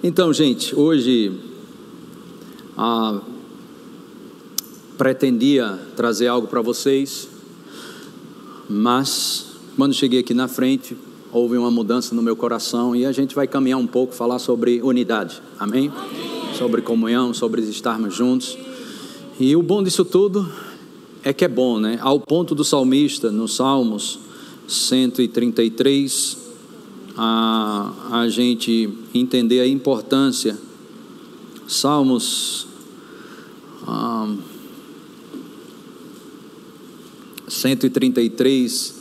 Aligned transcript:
Então, 0.00 0.32
gente, 0.32 0.76
hoje 0.76 1.32
ah, 2.76 3.20
pretendia 4.96 5.76
trazer 5.96 6.28
algo 6.28 6.46
para 6.46 6.62
vocês, 6.62 7.28
mas 8.70 9.46
quando 9.74 9.92
cheguei 9.92 10.20
aqui 10.20 10.32
na 10.32 10.46
frente, 10.46 10.96
houve 11.32 11.56
uma 11.56 11.70
mudança 11.70 12.14
no 12.14 12.22
meu 12.22 12.36
coração 12.36 12.94
e 12.94 13.04
a 13.04 13.10
gente 13.10 13.34
vai 13.34 13.48
caminhar 13.48 13.80
um 13.80 13.88
pouco, 13.88 14.14
falar 14.14 14.38
sobre 14.38 14.80
unidade, 14.82 15.42
amém? 15.58 15.88
amém? 15.88 16.54
Sobre 16.56 16.80
comunhão, 16.80 17.34
sobre 17.34 17.60
estarmos 17.62 18.14
juntos. 18.14 18.56
E 19.40 19.56
o 19.56 19.62
bom 19.62 19.82
disso 19.82 20.04
tudo 20.04 20.48
é 21.24 21.32
que 21.32 21.44
é 21.44 21.48
bom, 21.48 21.80
né? 21.80 21.98
Ao 22.00 22.20
ponto 22.20 22.54
do 22.54 22.62
salmista, 22.62 23.32
no 23.32 23.48
Salmos 23.48 24.20
133, 24.68 26.47
a, 27.20 28.20
a 28.20 28.28
gente 28.28 28.88
entender 29.12 29.60
a 29.60 29.66
importância. 29.66 30.56
Salmos 31.66 32.68
ah, 33.84 34.32
133, 37.48 38.94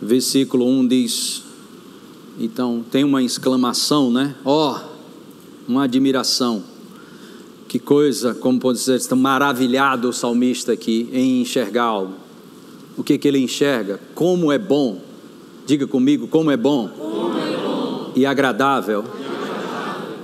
versículo 0.00 0.66
1 0.66 0.86
diz: 0.86 1.42
então 2.38 2.84
tem 2.90 3.02
uma 3.02 3.22
exclamação, 3.22 4.10
né? 4.10 4.36
Ó, 4.44 4.76
oh, 4.76 5.70
uma 5.70 5.84
admiração. 5.84 6.62
Que 7.66 7.78
coisa, 7.78 8.34
como 8.34 8.60
pode 8.60 8.78
dizer, 8.78 8.96
está 8.96 9.16
maravilhado 9.16 10.08
o 10.08 10.12
salmista 10.12 10.72
aqui 10.72 11.08
em 11.12 11.40
enxergar 11.40 11.84
algo. 11.84 12.14
O 12.96 13.02
que, 13.02 13.18
que 13.18 13.26
ele 13.26 13.38
enxerga? 13.38 13.98
Como 14.14 14.52
é 14.52 14.58
bom. 14.58 15.00
Diga 15.66 15.86
comigo, 15.86 16.28
como 16.28 16.50
é 16.50 16.56
bom. 16.56 17.21
E, 18.14 18.26
agradável. 18.26 19.04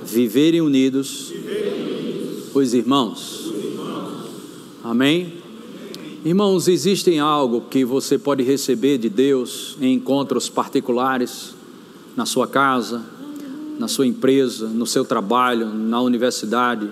Viverem 0.04 0.60
unidos, 0.60 1.30
unidos. 1.30 2.54
Os, 2.54 2.74
irmãos. 2.74 3.46
os 3.46 3.64
irmãos. 3.64 4.24
Amém? 4.84 5.34
Irmãos, 6.24 6.68
existem 6.68 7.18
algo 7.20 7.62
que 7.70 7.84
você 7.84 8.18
pode 8.18 8.42
receber 8.42 8.98
de 8.98 9.08
Deus 9.08 9.76
em 9.80 9.94
encontros 9.94 10.48
particulares 10.48 11.54
na 12.16 12.26
sua 12.26 12.46
casa, 12.46 13.02
na 13.78 13.88
sua 13.88 14.06
empresa, 14.06 14.66
no 14.66 14.86
seu 14.86 15.04
trabalho, 15.04 15.66
na 15.66 16.00
universidade 16.00 16.90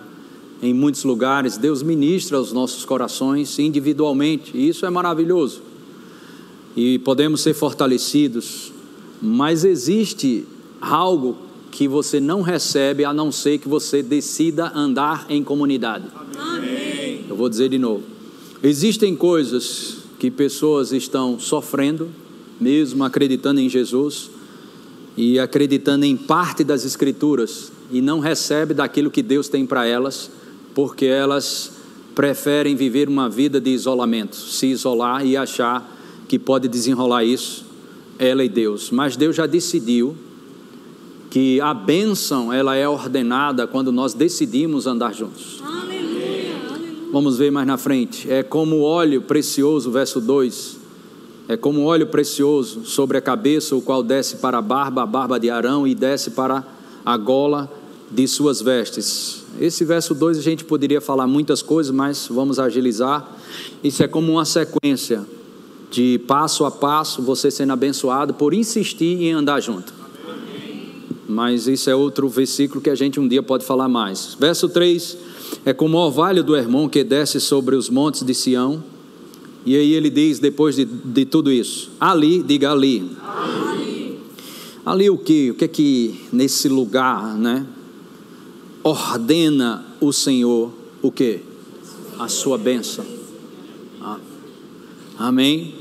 em 0.63 0.73
muitos 0.73 1.05
lugares, 1.05 1.59
Deus 1.59 1.83
ministra 1.83 2.39
aos 2.39 2.53
nossos 2.53 2.85
corações 2.85 3.59
individualmente, 3.59 4.57
e 4.57 4.69
isso 4.69 4.87
é 4.87 4.91
maravilhoso. 4.91 5.61
E 6.75 6.99
podemos 7.01 7.43
ser 7.43 7.55
fortalecidos, 7.55 8.73
mas 9.21 9.65
existe 9.65 10.47
algo 10.87 11.37
que 11.71 11.87
você 11.87 12.21
não 12.21 12.41
recebe 12.41 13.05
a 13.05 13.13
não 13.13 13.31
ser 13.31 13.59
que 13.59 13.69
você 13.69 14.03
decida 14.03 14.73
andar 14.75 15.27
em 15.29 15.43
comunidade. 15.43 16.07
Amém. 16.39 17.25
Eu 17.29 17.37
vou 17.37 17.49
dizer 17.49 17.69
de 17.69 17.79
novo. 17.79 18.03
Existem 18.63 19.15
coisas 19.15 19.99
que 20.19 20.31
pessoas 20.31 20.93
estão 20.93 21.39
sofrendo, 21.39 22.09
mesmo 22.61 23.05
acreditando 23.05 23.61
em 23.61 23.69
Jesus 23.69 24.31
e 25.17 25.39
acreditando 25.39 26.05
em 26.05 26.17
parte 26.17 26.65
das 26.65 26.85
escrituras 26.85 27.71
e 27.91 28.01
não 28.01 28.19
recebe 28.19 28.73
daquilo 28.73 29.11
que 29.11 29.23
Deus 29.23 29.49
tem 29.49 29.67
para 29.67 29.87
elas 29.87 30.31
porque 30.75 31.07
elas 31.07 31.73
preferem 32.15 32.77
viver 32.77 33.09
uma 33.09 33.29
vida 33.29 33.61
de 33.61 33.71
isolamento, 33.71 34.37
se 34.37 34.67
isolar 34.67 35.25
e 35.25 35.37
achar 35.37 35.91
que 36.29 36.39
pode 36.39 36.69
desenrolar 36.69 37.25
isso 37.25 37.65
ela 38.19 38.45
e 38.45 38.49
Deus. 38.49 38.91
Mas 38.91 39.17
Deus 39.17 39.37
já 39.37 39.47
decidiu 39.47 40.17
que 41.31 41.61
a 41.61 41.75
bênção 41.75 42.53
ela 42.53 42.77
é 42.77 42.89
ordenada 42.89 43.67
quando 43.67 43.93
nós 43.93 44.15
decidimos 44.15 44.87
andar 44.87 45.13
juntos. 45.13 45.63
Aleluia, 45.63 46.55
Vamos 47.13 47.39
ver 47.39 47.51
mais 47.51 47.67
na 47.67 47.77
frente. 47.77 48.31
É 48.31 48.43
como 48.43 48.83
óleo 48.83 49.23
precioso, 49.23 49.91
verso 49.91 50.21
2. 50.21 50.79
É 51.49 51.57
como 51.57 51.85
óleo 51.85 52.09
precioso 52.09 52.85
sobre 52.85 53.17
a 53.19 53.21
cabeça, 53.21 53.77
o 53.77 53.81
qual 53.81 54.03
desce 54.03 54.37
para 54.37 54.59
a 54.59 54.63
barba, 54.63 55.03
a 55.03 55.07
barba 55.07 55.39
de 55.39 55.49
Arão, 55.49 55.87
e 55.87 55.95
desce 55.95 56.31
para 56.33 56.67
a 57.05 57.17
gola 57.17 57.71
de 58.11 58.27
suas 58.27 58.61
vestes. 58.61 59.45
Esse 59.61 59.85
verso 59.85 60.15
2 60.15 60.39
a 60.39 60.43
gente 60.43 60.65
poderia 60.65 61.01
falar 61.01 61.27
muitas 61.27 61.63
coisas, 61.63 61.95
mas 61.95 62.27
vamos 62.29 62.59
agilizar. 62.59 63.27
Isso 63.83 64.03
é 64.03 64.09
como 64.09 64.33
uma 64.33 64.45
sequência 64.45 65.25
de 65.91 66.19
passo 66.27 66.65
a 66.65 66.71
passo, 66.71 67.23
você 67.23 67.51
sendo 67.51 67.73
abençoado 67.73 68.35
por 68.35 68.53
insistir 68.53 69.23
em 69.23 69.33
andar 69.33 69.61
junto. 69.61 69.96
Mas 71.37 71.67
isso 71.67 71.91
é 71.91 71.95
outro 71.95 72.31
versículo 72.31 72.81
que 72.81 72.89
a 72.89 72.95
gente 72.95 73.21
um 73.21 73.29
dia 73.29 73.43
pode 73.43 73.63
falar 73.63 73.91
mais. 73.91 74.35
Verso 74.41 74.71
3 74.71 75.19
é 75.67 75.75
como 75.75 75.99
o 75.99 76.01
orvalho 76.01 76.43
do 76.43 76.57
irmão 76.57 76.89
que 76.89 77.05
desce 77.05 77.39
sobre 77.43 77.77
os 77.77 77.91
montes 77.91 78.23
de 78.23 78.33
Sião. 78.33 78.83
E 79.67 79.77
aí 79.77 79.93
ele 79.93 80.09
diz, 80.09 80.39
depois 80.39 80.77
de, 80.77 80.87
de 80.87 81.27
tudo 81.27 81.53
isso, 81.53 81.91
ali, 82.01 82.43
diga 82.43 82.73
ali. 82.73 83.11
Ali, 83.23 84.19
ali 84.87 85.11
o 85.11 85.19
que? 85.19 85.51
O 85.51 85.55
que 85.57 85.67
é 85.67 85.69
que 85.69 86.23
nesse 86.33 86.71
lugar, 86.71 87.37
né? 87.37 87.67
ordena 88.83 89.85
o 90.01 90.15
Senhor 90.15 90.73
o 91.03 91.13
que? 91.13 91.41
A 92.19 92.29
sua 92.29 92.57
bênção. 92.57 93.05
Ah. 94.01 94.19
Amém? 95.19 95.75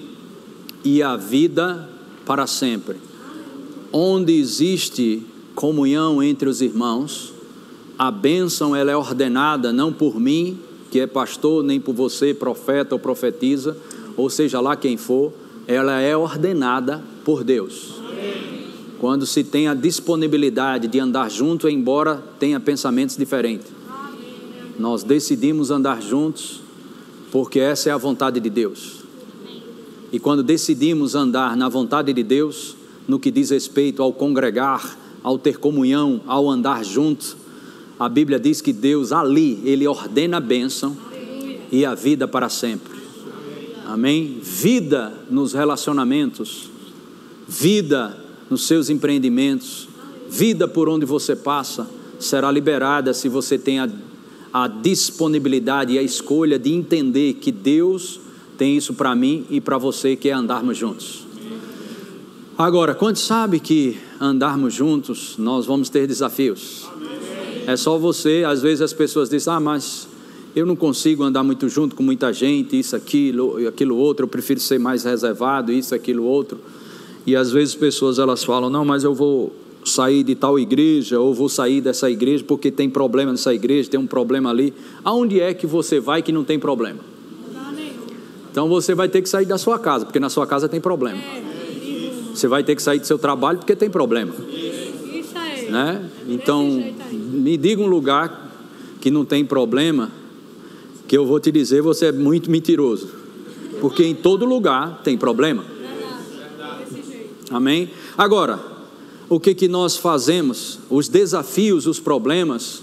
E 0.84 1.02
a 1.02 1.16
vida 1.16 1.90
para 2.26 2.46
sempre. 2.46 2.98
Onde 3.94 4.34
existe 4.34 5.24
comunhão 5.56 6.22
entre 6.22 6.48
os 6.48 6.62
irmãos, 6.62 7.34
a 7.98 8.12
bênção 8.12 8.76
ela 8.76 8.92
é 8.92 8.98
ordenada 8.98 9.72
não 9.72 9.92
por 9.92 10.20
mim, 10.20 10.60
que 10.92 11.00
é 11.00 11.08
pastor, 11.08 11.64
nem 11.64 11.80
por 11.80 11.96
você, 11.96 12.34
profeta 12.34 12.94
ou 12.94 13.00
profetiza, 13.00 13.76
ou 14.16 14.30
seja 14.30 14.60
lá 14.60 14.76
quem 14.76 14.98
for, 14.98 15.34
ela 15.66 16.00
é 16.00 16.16
ordenada 16.16 17.02
por 17.24 17.44
Deus 17.44 18.06
quando 19.00 19.26
se 19.26 19.44
tem 19.44 19.68
a 19.68 19.74
disponibilidade 19.74 20.88
de 20.88 21.00
andar 21.00 21.30
junto, 21.30 21.70
embora 21.70 22.24
tenha 22.40 22.60
pensamentos 22.60 23.16
diferentes. 23.16 23.68
Nós 24.80 25.04
decidimos 25.04 25.72
andar 25.72 26.02
juntos 26.02 26.62
porque 27.32 27.60
essa 27.60 27.90
é 27.90 27.92
a 27.92 27.98
vontade 27.98 28.40
de 28.40 28.50
Deus. 28.50 29.04
E 30.12 30.20
quando 30.20 30.42
decidimos 30.42 31.14
andar 31.14 31.56
na 31.58 31.68
vontade 31.68 32.14
de 32.14 32.24
Deus, 32.24 32.76
no 33.08 33.20
que 33.20 33.30
diz 33.30 33.50
respeito 33.50 34.02
ao 34.02 34.14
congregar, 34.14 34.98
ao 35.26 35.40
ter 35.40 35.58
comunhão, 35.58 36.22
ao 36.28 36.48
andar 36.48 36.86
juntos, 36.86 37.36
a 38.00 38.08
Bíblia 38.08 38.40
diz 38.40 38.62
que 38.62 38.72
Deus 38.72 39.12
ali, 39.12 39.60
Ele 39.66 39.88
ordena 39.88 40.38
a 40.38 40.40
bênção 40.40 40.96
e 41.72 41.84
a 41.84 41.96
vida 41.96 42.28
para 42.28 42.48
sempre. 42.48 42.94
Amém? 43.88 44.38
Vida 44.40 45.12
nos 45.28 45.54
relacionamentos, 45.54 46.70
vida 47.48 48.16
nos 48.52 48.68
seus 48.68 48.92
empreendimentos, 48.92 49.90
vida 50.30 50.68
por 50.68 50.88
onde 50.88 51.08
você 51.08 51.36
passa 51.36 51.90
será 52.20 52.52
liberada 52.52 53.12
se 53.12 53.28
você 53.28 53.58
tem 53.58 53.80
a, 53.80 53.90
a 54.54 54.68
disponibilidade 54.68 55.94
e 55.94 55.98
a 55.98 56.04
escolha 56.04 56.60
de 56.60 56.72
entender 56.72 57.34
que 57.34 57.52
Deus 57.52 58.20
tem 58.60 58.78
isso 58.78 58.94
para 58.94 59.16
mim 59.16 59.44
e 59.50 59.60
para 59.60 59.80
você, 59.80 60.16
que 60.16 60.30
é 60.30 60.34
andarmos 60.34 60.78
juntos. 60.78 61.26
Agora, 62.58 62.96
quando 62.96 63.18
sabe 63.18 63.60
que 63.60 64.00
andarmos 64.20 64.74
juntos, 64.74 65.36
nós 65.38 65.66
vamos 65.66 65.90
ter 65.90 66.08
desafios. 66.08 66.88
É 67.68 67.76
só 67.76 67.98
você, 67.98 68.46
às 68.48 68.62
vezes 68.62 68.82
as 68.82 68.94
pessoas 68.94 69.30
dizem: 69.30 69.54
"Ah, 69.54 69.60
mas 69.60 70.08
eu 70.56 70.66
não 70.66 70.76
consigo 70.76 71.22
andar 71.22 71.44
muito 71.44 71.68
junto 71.68 71.98
com 71.98 72.02
muita 72.02 72.32
gente, 72.32 72.80
isso, 72.80 72.96
aquilo, 72.96 73.68
aquilo 73.68 73.98
outro, 73.98 74.24
eu 74.24 74.30
prefiro 74.30 74.62
ser 74.62 74.80
mais 74.80 75.04
reservado, 75.04 75.70
isso, 75.70 75.94
aquilo 75.94 76.24
outro". 76.24 76.58
E 77.28 77.36
às 77.36 77.52
vezes 77.52 77.76
pessoas 77.76 78.20
elas 78.20 78.42
falam: 78.42 78.70
"Não, 78.70 78.86
mas 78.86 79.04
eu 79.04 79.14
vou 79.14 79.54
sair 79.84 80.24
de 80.24 80.34
tal 80.34 80.58
igreja 80.58 81.20
ou 81.20 81.34
vou 81.34 81.50
sair 81.50 81.82
dessa 81.82 82.10
igreja 82.10 82.42
porque 82.48 82.72
tem 82.72 82.90
problema 82.90 83.32
nessa 83.32 83.54
igreja, 83.54 83.90
tem 83.90 84.00
um 84.00 84.08
problema 84.08 84.50
ali". 84.50 84.74
Aonde 85.04 85.42
é 85.42 85.54
que 85.54 85.68
você 85.68 86.00
vai 86.00 86.22
que 86.22 86.32
não 86.32 86.46
tem 86.46 86.58
problema? 86.58 87.00
Então 88.50 88.70
você 88.70 88.96
vai 88.96 89.10
ter 89.10 89.22
que 89.22 89.28
sair 89.28 89.46
da 89.46 89.58
sua 89.58 89.78
casa, 89.78 90.06
porque 90.06 90.22
na 90.22 90.30
sua 90.30 90.48
casa 90.48 90.70
tem 90.70 90.80
problema. 90.80 91.20
Você 92.36 92.50
vai 92.50 92.64
ter 92.64 92.76
que 92.76 92.82
sair 92.82 93.00
do 93.00 93.08
seu 93.08 93.18
trabalho 93.18 93.60
porque 93.60 93.76
tem 93.76 93.90
problema. 93.90 94.34
Né? 95.70 96.10
Então, 96.28 96.84
me 97.12 97.56
diga 97.56 97.82
um 97.82 97.88
lugar 97.88 98.52
que 99.00 99.10
não 99.10 99.24
tem 99.24 99.46
problema, 99.46 100.12
que 101.08 101.18
eu 101.18 101.26
vou 101.26 101.40
te 101.40 101.50
dizer, 101.52 101.82
você 101.82 102.08
é 102.08 102.12
muito 102.12 102.52
mentiroso. 102.52 103.10
Porque 103.80 104.04
em 104.04 104.14
todo 104.14 104.46
lugar 104.46 105.02
tem 105.02 105.18
problema. 105.18 105.64
Amém? 107.50 107.90
Agora, 108.18 108.60
o 109.30 109.40
que, 109.40 109.54
que 109.54 109.68
nós 109.68 109.96
fazemos? 109.96 110.80
Os 110.90 111.08
desafios, 111.08 111.88
os 111.88 112.00
problemas, 112.00 112.82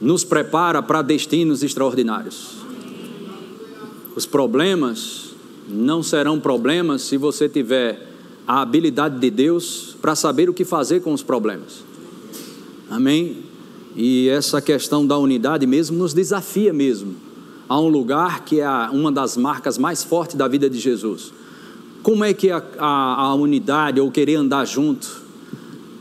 nos 0.00 0.24
prepara 0.24 0.82
para 0.82 1.02
destinos 1.02 1.62
extraordinários. 1.62 2.56
Os 4.16 4.24
problemas 4.24 5.34
não 5.68 6.02
serão 6.02 6.40
problemas 6.40 7.02
se 7.02 7.16
você 7.16 7.48
tiver 7.48 8.11
a 8.46 8.60
habilidade 8.60 9.18
de 9.18 9.30
Deus 9.30 9.96
para 10.00 10.14
saber 10.14 10.50
o 10.50 10.54
que 10.54 10.64
fazer 10.64 11.00
com 11.00 11.12
os 11.12 11.22
problemas. 11.22 11.84
Amém? 12.90 13.38
E 13.94 14.28
essa 14.28 14.60
questão 14.60 15.06
da 15.06 15.16
unidade 15.18 15.66
mesmo 15.66 15.96
nos 15.96 16.14
desafia 16.14 16.72
mesmo 16.72 17.14
a 17.68 17.80
um 17.80 17.88
lugar 17.88 18.44
que 18.44 18.60
é 18.60 18.68
uma 18.90 19.10
das 19.10 19.36
marcas 19.36 19.78
mais 19.78 20.02
fortes 20.02 20.36
da 20.36 20.46
vida 20.48 20.68
de 20.68 20.78
Jesus. 20.78 21.32
Como 22.02 22.24
é 22.24 22.34
que 22.34 22.50
a, 22.50 22.62
a, 22.78 23.14
a 23.22 23.34
unidade 23.34 24.00
ou 24.00 24.10
querer 24.10 24.34
andar 24.34 24.66
junto 24.66 25.22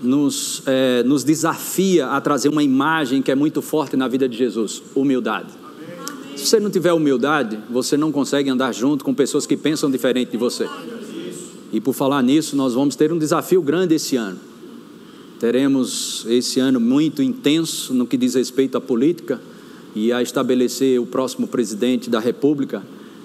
nos, 0.01 0.63
é, 0.65 1.03
nos 1.03 1.23
desafia 1.23 2.07
a 2.07 2.19
trazer 2.19 2.49
uma 2.49 2.63
imagem 2.63 3.21
que 3.21 3.31
é 3.31 3.35
muito 3.35 3.61
forte 3.61 3.95
na 3.95 4.07
vida 4.07 4.27
de 4.27 4.35
Jesus? 4.35 4.81
Humildade. 4.95 5.49
Amém. 5.63 6.37
Se 6.37 6.47
você 6.47 6.59
não 6.59 6.71
tiver 6.71 6.91
humildade, 6.91 7.59
você 7.69 7.95
não 7.95 8.11
consegue 8.11 8.49
andar 8.49 8.73
junto 8.73 9.05
com 9.05 9.13
pessoas 9.13 9.45
que 9.45 9.55
pensam 9.55 9.91
diferente 9.91 10.31
de 10.31 10.37
você. 10.37 10.67
E 11.71 11.79
por 11.79 11.93
falar 11.93 12.21
nisso, 12.21 12.55
nós 12.55 12.73
vamos 12.73 12.95
ter 12.95 13.13
um 13.13 13.17
desafio 13.17 13.61
grande 13.61 13.95
esse 13.95 14.17
ano. 14.17 14.37
Teremos 15.39 16.25
esse 16.27 16.59
ano 16.59 16.79
muito 16.79 17.23
intenso 17.23 17.93
no 17.93 18.05
que 18.05 18.17
diz 18.17 18.35
respeito 18.35 18.77
à 18.77 18.81
política 18.81 19.41
e 19.95 20.11
a 20.11 20.21
estabelecer 20.21 20.99
o 20.99 21.05
próximo 21.05 21.47
presidente 21.47 22.09
da 22.09 22.19
República. 22.19 22.83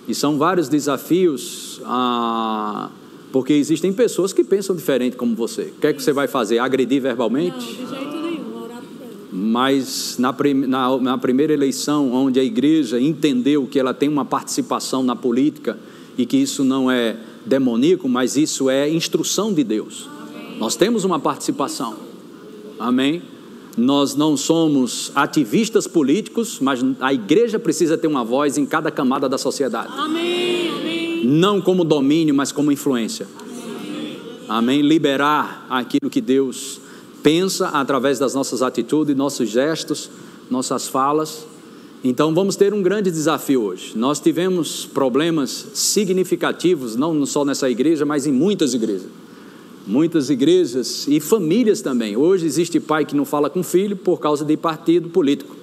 E 0.09 0.15
são 0.15 0.39
vários 0.39 0.69
desafios, 0.69 1.81
ah, 1.85 2.89
porque 3.33 3.53
existem 3.53 3.93
pessoas 3.93 4.33
que 4.33 4.45
pensam 4.45 4.75
diferente 4.75 5.17
como 5.17 5.35
você. 5.35 5.73
O 5.77 5.81
que 5.81 5.87
é 5.89 5.93
que 5.93 6.03
você 6.03 6.13
vai 6.13 6.29
fazer? 6.29 6.59
Agredir 6.59 7.03
verbalmente? 7.03 7.57
Não, 7.57 7.87
de 7.87 7.95
jeito 7.95 8.17
nenhum, 8.17 8.63
orar 8.63 8.81
por 8.81 9.37
Mas 9.37 10.17
na, 10.19 10.35
na, 10.67 10.97
na 10.99 11.19
primeira 11.19 11.53
eleição, 11.53 12.13
onde 12.13 12.39
a 12.39 12.45
igreja 12.45 13.01
entendeu 13.01 13.67
que 13.67 13.79
ela 13.79 13.93
tem 13.93 14.09
uma 14.09 14.25
participação 14.25 15.03
na 15.03 15.17
política 15.17 15.77
e 16.17 16.25
que 16.25 16.37
isso 16.37 16.65
não 16.65 16.91
é 16.91 17.17
demoníaco, 17.47 18.09
mas 18.09 18.37
isso 18.37 18.69
é 18.69 18.91
instrução 18.91 19.53
de 19.53 19.65
Deus. 19.65 20.09
Amém. 20.21 20.59
Nós 20.59 20.77
temos 20.77 21.05
uma 21.05 21.19
participação. 21.19 21.95
Amém? 22.79 23.23
Nós 23.77 24.15
não 24.15 24.37
somos 24.37 25.13
ativistas 25.15 25.87
políticos, 25.87 26.59
mas 26.61 26.81
a 27.01 27.13
igreja 27.13 27.59
precisa 27.59 27.97
ter 27.97 28.07
uma 28.07 28.25
voz 28.25 28.59
em 28.59 28.67
cada 28.67 28.91
camada 28.91 29.29
da 29.29 29.39
sociedade. 29.39 29.93
Amém. 29.97 30.71
Amém. 30.71 31.25
Não 31.25 31.61
como 31.61 31.85
domínio, 31.85 32.35
mas 32.35 32.53
como 32.53 32.73
influência. 32.73 33.27
Amém. 33.39 34.19
Amém. 34.49 34.83
Liberar 34.83 35.67
aquilo 35.71 36.11
que 36.11 36.21
Deus 36.21 36.81
pensa 37.23 37.69
através 37.69 38.19
das 38.19 38.35
nossas 38.35 38.63
atitudes, 38.63 39.17
nossos 39.17 39.49
gestos, 39.49 40.11
nossas 40.51 40.89
falas 40.89 41.47
então 42.09 42.35
vamos 42.35 42.57
ter 42.57 42.73
um 42.73 42.83
grande 42.83 43.11
desafio 43.11 43.63
hoje. 43.63 43.93
Nós 43.97 44.21
tivemos 44.21 44.87
problemas 44.87 45.69
significativos, 45.75 46.95
não 46.95 47.25
só 47.27 47.45
nessa 47.45 47.69
igreja, 47.71 48.05
mas 48.05 48.27
em 48.27 48.33
muitas 48.33 48.75
igrejas. 48.75 49.09
Muitas 49.87 50.31
igrejas 50.31 51.07
e 51.09 51.21
famílias 51.21 51.81
também. 51.81 52.17
Hoje 52.17 52.47
existe 52.47 52.79
pai 52.81 53.05
que 53.05 53.17
não 53.17 53.25
fala 53.25 53.49
com 53.49 53.63
filho 53.63 53.97
por 53.97 54.19
causa 54.21 54.45
de 54.45 54.57
partido 54.57 55.09
político, 55.09 55.57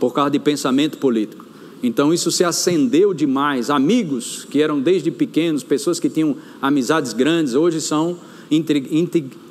por 0.00 0.12
causa 0.12 0.30
de 0.30 0.38
pensamento 0.38 0.98
político. 0.98 1.44
Então 1.82 2.12
isso 2.12 2.30
se 2.30 2.44
acendeu 2.44 3.14
demais. 3.14 3.70
Amigos 3.70 4.46
que 4.50 4.60
eram 4.62 4.80
desde 4.80 5.10
pequenos, 5.10 5.62
pessoas 5.62 6.00
que 6.00 6.08
tinham 6.08 6.36
amizades 6.60 7.12
grandes, 7.12 7.54
hoje 7.54 7.80
são 7.80 8.16
intrigados 8.50 9.43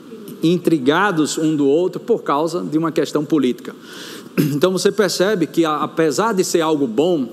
um 0.44 1.56
do 1.56 1.68
outro 1.68 2.00
por 2.00 2.24
causa 2.24 2.62
de 2.62 2.78
uma 2.78 2.92
questão 2.92 3.24
política. 3.24 3.76
Então 4.36 4.72
você 4.72 4.92
percebe 4.92 5.46
que, 5.46 5.64
apesar 5.64 6.34
de 6.34 6.44
ser 6.44 6.62
algo 6.62 6.88
bom, 6.88 7.30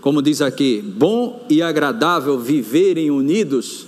como 0.00 0.22
diz 0.22 0.40
aqui, 0.40 0.80
bom 0.80 1.44
e 1.50 1.60
agradável 1.60 2.38
viverem 2.38 3.10
unidos, 3.10 3.86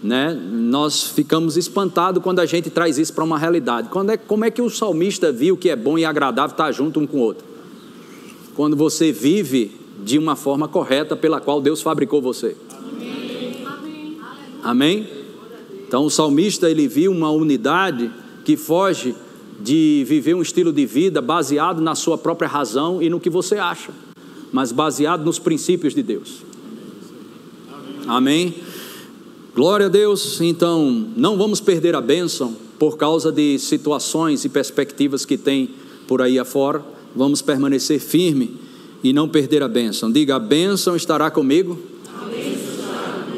né, 0.00 0.32
nós 0.32 1.02
ficamos 1.02 1.56
espantados 1.56 2.22
quando 2.22 2.38
a 2.38 2.46
gente 2.46 2.70
traz 2.70 2.96
isso 2.96 3.12
para 3.12 3.24
uma 3.24 3.38
realidade. 3.38 3.88
Quando 3.88 4.10
é, 4.10 4.16
como 4.16 4.44
é 4.44 4.50
que 4.52 4.62
o 4.62 4.70
salmista 4.70 5.32
viu 5.32 5.56
que 5.56 5.68
é 5.68 5.74
bom 5.74 5.98
e 5.98 6.04
agradável 6.04 6.52
estar 6.52 6.70
junto 6.70 7.00
um 7.00 7.06
com 7.06 7.16
o 7.16 7.20
outro? 7.20 7.44
Quando 8.54 8.76
você 8.76 9.10
vive 9.10 9.72
de 10.04 10.18
uma 10.18 10.36
forma 10.36 10.68
correta 10.68 11.16
pela 11.16 11.40
qual 11.40 11.60
Deus 11.60 11.80
fabricou 11.80 12.20
você. 12.20 12.56
Amém? 12.76 13.64
Amém? 14.62 15.23
Então 15.94 16.06
o 16.06 16.10
salmista 16.10 16.68
ele 16.68 16.88
viu 16.88 17.12
uma 17.12 17.30
unidade 17.30 18.10
que 18.44 18.56
foge 18.56 19.14
de 19.60 20.04
viver 20.08 20.34
um 20.34 20.42
estilo 20.42 20.72
de 20.72 20.84
vida 20.84 21.22
baseado 21.22 21.80
na 21.80 21.94
sua 21.94 22.18
própria 22.18 22.48
razão 22.48 23.00
e 23.00 23.08
no 23.08 23.20
que 23.20 23.30
você 23.30 23.58
acha, 23.58 23.92
mas 24.50 24.72
baseado 24.72 25.24
nos 25.24 25.38
princípios 25.38 25.94
de 25.94 26.02
Deus. 26.02 26.42
Amém? 28.08 28.56
Glória 29.54 29.86
a 29.86 29.88
Deus. 29.88 30.40
Então, 30.40 31.06
não 31.16 31.38
vamos 31.38 31.60
perder 31.60 31.94
a 31.94 32.00
bênção 32.00 32.56
por 32.76 32.96
causa 32.96 33.30
de 33.30 33.56
situações 33.60 34.44
e 34.44 34.48
perspectivas 34.48 35.24
que 35.24 35.38
tem 35.38 35.70
por 36.08 36.20
aí 36.20 36.40
afora. 36.40 36.84
Vamos 37.14 37.40
permanecer 37.40 38.00
firme 38.00 38.56
e 39.00 39.12
não 39.12 39.28
perder 39.28 39.62
a 39.62 39.68
bênção. 39.68 40.10
Diga: 40.10 40.34
a 40.34 40.40
bênção 40.40 40.96
estará 40.96 41.30
comigo. 41.30 41.78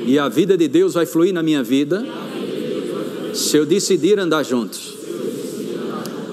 E 0.07 0.19
a 0.19 0.27
vida 0.29 0.57
de 0.57 0.69
Deus 0.69 0.95
vai 0.95 1.05
fluir 1.05 1.35
na 1.35 1.43
minha 1.43 1.63
vida. 1.63 2.26
Se 3.37 3.59
eu 3.59 3.67
decidir 3.67 4.19
andar 4.19 4.43
juntos. 4.43 4.95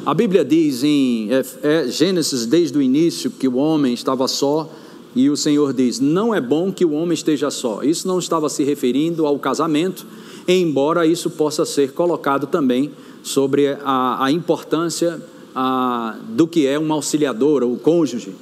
A 0.06 0.14
Bíblia 0.14 0.46
diz 0.46 0.86
em 0.86 1.28
é, 1.32 1.44
é, 1.62 1.88
Gênesis, 1.90 2.46
desde 2.46 2.78
o 2.78 2.82
início, 2.82 3.30
que 3.30 3.46
o 3.46 3.58
homem 3.58 3.94
estava 3.94 4.26
só, 4.26 4.70
e 5.14 5.30
o 5.30 5.36
Senhor 5.36 5.74
diz: 5.74 6.00
Não 6.00 6.34
é 6.34 6.40
bom 6.40 6.72
que 6.72 6.86
o 6.86 6.94
homem 6.94 7.14
esteja 7.14 7.52
só. 7.52 7.84
Isso 7.84 8.08
não 8.08 8.20
estava 8.20 8.48
se 8.48 8.64
referindo 8.64 9.26
ao 9.26 9.38
casamento, 9.38 10.06
embora 10.48 11.06
isso 11.06 11.30
possa 11.30 11.66
ser 11.66 11.92
colocado 11.92 12.48
também 12.48 12.90
sobre 13.22 13.78
a, 13.84 14.24
a 14.24 14.32
importância 14.32 15.22
a, 15.54 16.16
do 16.30 16.48
que 16.48 16.66
é 16.66 16.80
uma 16.80 16.96
auxiliadora, 16.96 17.68
o 17.68 17.76
cônjuge. 17.76 18.34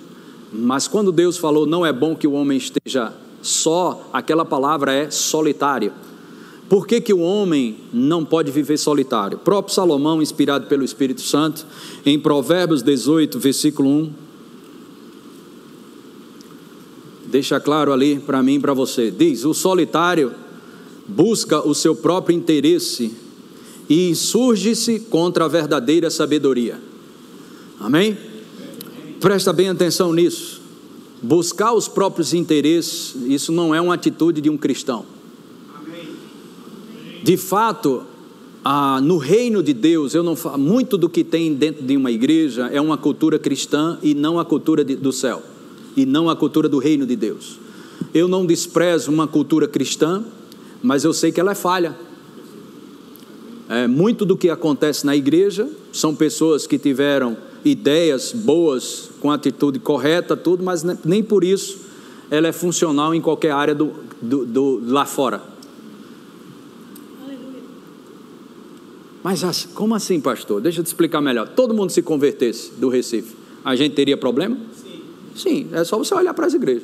Mas 0.54 0.88
quando 0.88 1.12
Deus 1.12 1.36
falou: 1.36 1.66
Não 1.66 1.84
é 1.84 1.92
bom 1.92 2.16
que 2.16 2.28
o 2.28 2.34
homem 2.34 2.60
esteja 2.60 3.12
só, 3.42 4.08
aquela 4.14 4.46
palavra 4.46 4.94
é 4.94 5.10
solitário. 5.10 5.92
Por 6.72 6.88
que, 6.88 7.02
que 7.02 7.12
o 7.12 7.20
homem 7.20 7.76
não 7.92 8.24
pode 8.24 8.50
viver 8.50 8.78
solitário? 8.78 9.38
O 9.38 9.42
próprio 9.42 9.76
Salomão, 9.76 10.22
inspirado 10.22 10.68
pelo 10.68 10.86
Espírito 10.86 11.20
Santo, 11.20 11.66
em 12.06 12.18
Provérbios 12.18 12.82
18, 12.82 13.38
versículo 13.38 13.90
1, 13.90 14.14
deixa 17.26 17.60
claro 17.60 17.92
ali 17.92 18.20
para 18.20 18.42
mim 18.42 18.54
e 18.54 18.60
para 18.60 18.74
você: 18.74 19.12
diz, 19.12 19.44
o 19.44 19.54
solitário 19.54 20.32
busca 21.06 21.60
o 21.60 21.76
seu 21.76 21.94
próprio 21.94 22.38
interesse 22.38 23.12
e 23.90 24.10
insurge-se 24.10 24.98
contra 24.98 25.44
a 25.44 25.50
verdadeira 25.50 26.10
sabedoria. 26.10 26.80
Amém? 27.82 28.18
Presta 29.20 29.52
bem 29.52 29.68
atenção 29.68 30.14
nisso. 30.14 30.62
Buscar 31.22 31.74
os 31.74 31.90
próprios 31.90 32.34
interesses, 32.34 33.14
isso 33.28 33.52
não 33.52 33.76
é 33.76 33.82
uma 33.82 33.96
atitude 33.96 34.40
de 34.40 34.50
um 34.50 34.56
cristão. 34.56 35.20
De 37.24 37.38
fato, 37.38 38.04
ah, 38.64 39.00
no 39.02 39.18
reino 39.18 39.62
de 39.64 39.74
Deus, 39.74 40.14
eu 40.14 40.24
não 40.24 40.36
muito 40.58 40.98
do 40.98 41.10
que 41.10 41.24
tem 41.24 41.54
dentro 41.54 41.84
de 41.84 41.98
uma 41.98 42.12
igreja 42.12 42.68
é 42.68 42.80
uma 42.80 42.98
cultura 42.98 43.40
cristã 43.40 43.98
e 44.02 44.14
não 44.14 44.40
a 44.40 44.46
cultura 44.46 44.84
de, 44.84 44.96
do 44.96 45.12
céu, 45.12 45.42
e 45.96 46.06
não 46.06 46.30
a 46.30 46.36
cultura 46.36 46.70
do 46.70 46.78
reino 46.78 47.06
de 47.06 47.16
Deus. 47.16 47.60
Eu 48.14 48.28
não 48.28 48.46
desprezo 48.46 49.12
uma 49.12 49.28
cultura 49.28 49.68
cristã, 49.68 50.24
mas 50.82 51.04
eu 51.04 51.14
sei 51.14 51.32
que 51.32 51.40
ela 51.40 51.52
é 51.52 51.56
falha. 51.56 51.96
É, 53.70 53.88
muito 53.88 54.26
do 54.26 54.36
que 54.36 54.50
acontece 54.50 55.06
na 55.06 55.16
igreja 55.16 55.68
são 55.94 56.14
pessoas 56.14 56.68
que 56.68 56.78
tiveram 56.78 57.38
ideias 57.64 58.32
boas, 58.34 59.10
com 59.22 59.32
atitude 59.32 59.80
correta, 59.80 60.36
tudo, 60.36 60.64
mas 60.64 60.84
nem 61.06 61.24
por 61.24 61.44
isso 61.44 61.80
ela 62.30 62.48
é 62.48 62.52
funcional 62.52 63.14
em 63.14 63.22
qualquer 63.22 63.52
área 63.52 63.76
do, 63.76 63.92
do, 64.22 64.46
do 64.46 64.82
lá 64.88 65.06
fora. 65.06 65.51
Mas 69.24 69.68
como 69.74 69.94
assim, 69.94 70.20
pastor? 70.20 70.62
Deixa 70.62 70.80
eu 70.80 70.84
te 70.84 70.88
explicar 70.88 71.22
melhor. 71.22 71.48
Todo 71.50 71.74
mundo 71.74 71.92
se 71.92 72.02
convertesse 72.02 72.72
do 72.78 72.90
Recife, 72.90 73.36
a 73.64 73.76
gente 73.76 73.94
teria 73.94 74.18
problema? 74.18 74.58
Sim. 74.74 75.02
Sim, 75.36 75.68
é 75.72 75.84
só 75.84 75.98
você 75.98 76.14
olhar 76.14 76.34
para 76.34 76.48
as 76.48 76.54
igrejas. 76.54 76.84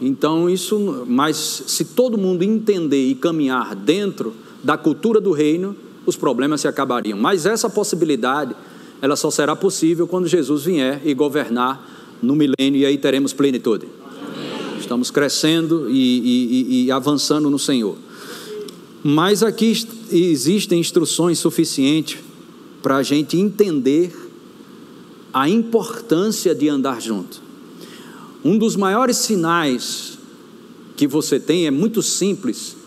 Então, 0.00 0.50
isso, 0.50 1.04
mas 1.06 1.36
se 1.36 1.84
todo 1.84 2.18
mundo 2.18 2.42
entender 2.42 3.08
e 3.08 3.14
caminhar 3.14 3.74
dentro 3.74 4.34
da 4.62 4.76
cultura 4.76 5.20
do 5.20 5.32
reino, 5.32 5.74
os 6.04 6.16
problemas 6.16 6.60
se 6.60 6.68
acabariam. 6.68 7.18
Mas 7.18 7.46
essa 7.46 7.70
possibilidade, 7.70 8.54
ela 9.00 9.16
só 9.16 9.30
será 9.30 9.56
possível 9.56 10.06
quando 10.06 10.26
Jesus 10.26 10.64
vier 10.64 11.00
e 11.04 11.14
governar 11.14 11.88
no 12.22 12.34
milênio, 12.34 12.80
e 12.80 12.86
aí 12.86 12.98
teremos 12.98 13.32
plenitude. 13.32 13.86
Amém. 13.86 14.78
Estamos 14.78 15.10
crescendo 15.10 15.88
e, 15.90 15.94
e, 15.94 16.84
e 16.84 16.90
avançando 16.90 17.48
no 17.48 17.58
Senhor. 17.58 17.96
Mas 19.06 19.42
aqui 19.42 19.70
existem 20.10 20.80
instruções 20.80 21.38
suficientes 21.38 22.18
para 22.82 22.96
a 22.96 23.02
gente 23.02 23.36
entender 23.36 24.10
a 25.30 25.46
importância 25.46 26.54
de 26.54 26.70
andar 26.70 27.02
junto. 27.02 27.42
Um 28.42 28.56
dos 28.56 28.76
maiores 28.76 29.18
sinais 29.18 30.18
que 30.96 31.06
você 31.06 31.38
tem 31.38 31.66
é 31.66 31.70
muito 31.70 32.02
simples, 32.02 32.78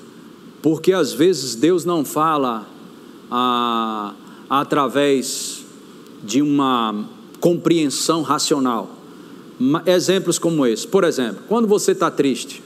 porque 0.60 0.92
às 0.92 1.14
vezes 1.14 1.54
Deus 1.54 1.86
não 1.86 2.04
fala 2.04 2.68
a, 3.30 4.16
através 4.50 5.64
de 6.24 6.42
uma 6.42 7.08
compreensão 7.40 8.24
racional. 8.24 8.98
Exemplos 9.86 10.40
como 10.40 10.66
esse. 10.66 10.88
Por 10.88 11.04
exemplo, 11.04 11.44
quando 11.48 11.68
você 11.68 11.92
está 11.92 12.10
triste, 12.10 12.64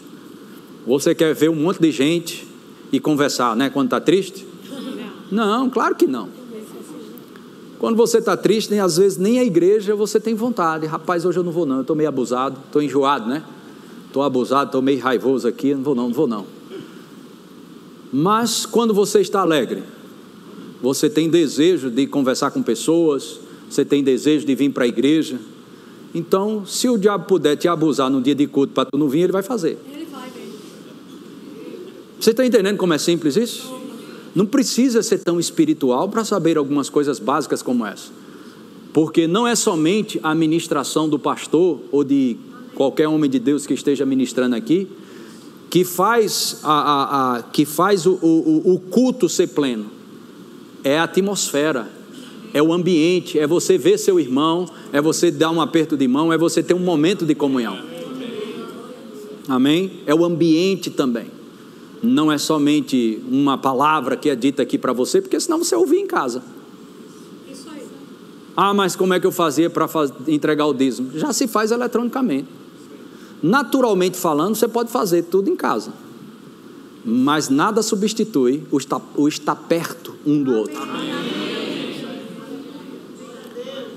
você 0.88 1.13
quer 1.13 1.36
ver 1.36 1.50
um 1.50 1.55
monte 1.55 1.81
de 1.81 1.91
gente 1.91 2.50
e 2.91 3.00
conversar, 3.00 3.55
né? 3.55 3.69
Quando 3.69 3.88
está 3.88 4.00
triste? 4.00 4.45
Não, 5.31 5.69
claro 5.69 5.95
que 5.95 6.05
não. 6.05 6.27
Quando 7.79 7.95
você 7.95 8.19
está 8.19 8.38
triste, 8.38 8.69
nem, 8.69 8.79
às 8.79 8.98
vezes 8.98 9.17
nem 9.17 9.39
a 9.39 9.43
igreja 9.43 9.95
você 9.95 10.19
tem 10.19 10.36
vontade. 10.36 10.86
Rapaz, 10.86 11.25
hoje 11.25 11.39
eu 11.39 11.43
não 11.43 11.51
vou 11.51 11.65
não, 11.65 11.77
eu 11.77 11.81
estou 11.81 11.95
meio 11.95 12.10
abusado, 12.10 12.60
estou 12.65 12.81
enjoado, 12.81 13.27
né? 13.27 13.43
Estou 14.05 14.21
abusado, 14.21 14.65
estou 14.65 14.81
meio 14.81 15.00
raivoso 15.00 15.48
aqui, 15.48 15.74
não 15.74 15.81
vou 15.81 15.95
não, 15.95 16.07
não 16.07 16.13
vou 16.13 16.27
não. 16.27 16.45
Mas 18.13 18.65
quando 18.65 18.93
você 18.93 19.21
está 19.21 19.41
alegre, 19.41 19.83
você 20.81 21.10
tem 21.10 21.29
desejo 21.29 21.89
de 21.89 22.05
conversar 22.05 22.51
com 22.51 22.62
pessoas, 22.62 23.39
você 23.69 23.86
tem 23.86 24.03
desejo 24.03 24.45
de 24.45 24.53
vir 24.53 24.69
para 24.69 24.83
a 24.83 24.88
igreja. 24.88 25.39
Então, 26.13 26.65
se 26.65 26.89
o 26.89 26.98
diabo 26.98 27.25
puder 27.25 27.55
te 27.55 27.67
abusar 27.67 28.10
no 28.10 28.21
dia 28.21 28.36
de 28.36 28.45
culto 28.45 28.74
para 28.74 28.86
tu 28.86 28.98
não 28.98 29.07
vir, 29.07 29.21
ele 29.21 29.31
vai 29.31 29.43
fazer. 29.43 29.79
Você 32.21 32.29
está 32.29 32.45
entendendo 32.45 32.77
como 32.77 32.93
é 32.93 32.99
simples 32.99 33.35
isso? 33.35 33.75
Não 34.35 34.45
precisa 34.45 35.01
ser 35.01 35.23
tão 35.23 35.39
espiritual 35.39 36.07
para 36.07 36.23
saber 36.23 36.55
algumas 36.55 36.87
coisas 36.87 37.17
básicas 37.17 37.63
como 37.63 37.83
essa. 37.83 38.11
Porque 38.93 39.25
não 39.25 39.47
é 39.47 39.55
somente 39.55 40.19
a 40.21 40.35
ministração 40.35 41.09
do 41.09 41.17
pastor 41.17 41.79
ou 41.91 42.03
de 42.03 42.37
qualquer 42.75 43.07
homem 43.07 43.27
de 43.27 43.39
Deus 43.39 43.65
que 43.65 43.73
esteja 43.73 44.05
ministrando 44.05 44.55
aqui 44.55 44.87
que 45.67 45.83
faz, 45.83 46.59
a, 46.61 46.71
a, 46.71 47.37
a 47.37 47.41
que 47.41 47.65
faz 47.65 48.05
o, 48.05 48.19
o, 48.21 48.73
o 48.75 48.79
culto 48.79 49.27
ser 49.27 49.47
pleno. 49.47 49.87
É 50.83 50.99
a 50.99 51.03
atmosfera, 51.05 51.89
é 52.53 52.61
o 52.61 52.71
ambiente, 52.71 53.39
é 53.39 53.47
você 53.47 53.79
ver 53.79 53.97
seu 53.97 54.19
irmão, 54.19 54.69
é 54.93 55.01
você 55.01 55.31
dar 55.31 55.49
um 55.49 55.59
aperto 55.59 55.97
de 55.97 56.07
mão, 56.07 56.31
é 56.31 56.37
você 56.37 56.61
ter 56.61 56.75
um 56.75 56.79
momento 56.79 57.25
de 57.25 57.33
comunhão. 57.33 57.79
Amém? 59.47 60.01
É 60.05 60.13
o 60.13 60.23
ambiente 60.23 60.91
também. 60.91 61.40
Não 62.03 62.31
é 62.31 62.38
somente 62.38 63.22
uma 63.29 63.58
palavra 63.58 64.15
que 64.15 64.29
é 64.29 64.36
dita 64.36 64.63
aqui 64.63 64.77
para 64.77 64.91
você, 64.91 65.22
porque 65.22 65.39
senão 65.39 65.60
você 65.60 65.75
ouvir 65.75 65.98
em 65.98 66.08
casa. 66.08 66.41
Ah, 68.55 68.74
mas 68.74 68.96
como 68.96 69.13
é 69.13 69.20
que 69.20 69.25
eu 69.25 69.31
fazia 69.31 69.70
para 69.70 69.88
entregar 70.27 70.65
o 70.65 70.74
dízimo? 70.74 71.17
Já 71.17 71.31
se 71.31 71.48
faz 71.48 71.72
eletronicamente. 71.72 72.48
Naturalmente 73.41 74.17
falando, 74.17 74.55
você 74.55 74.67
pode 74.67 74.91
fazer 74.91 75.24
tudo 75.24 75.50
em 75.50 75.55
casa, 75.55 75.91
mas 77.03 77.50
nada 77.50 77.81
substitui 77.81 78.63
o 78.72 78.77
estar, 78.77 79.01
o 79.15 79.27
estar 79.27 79.55
perto 79.55 80.13
um 80.25 80.43
do 80.43 80.53
outro. 80.53 80.79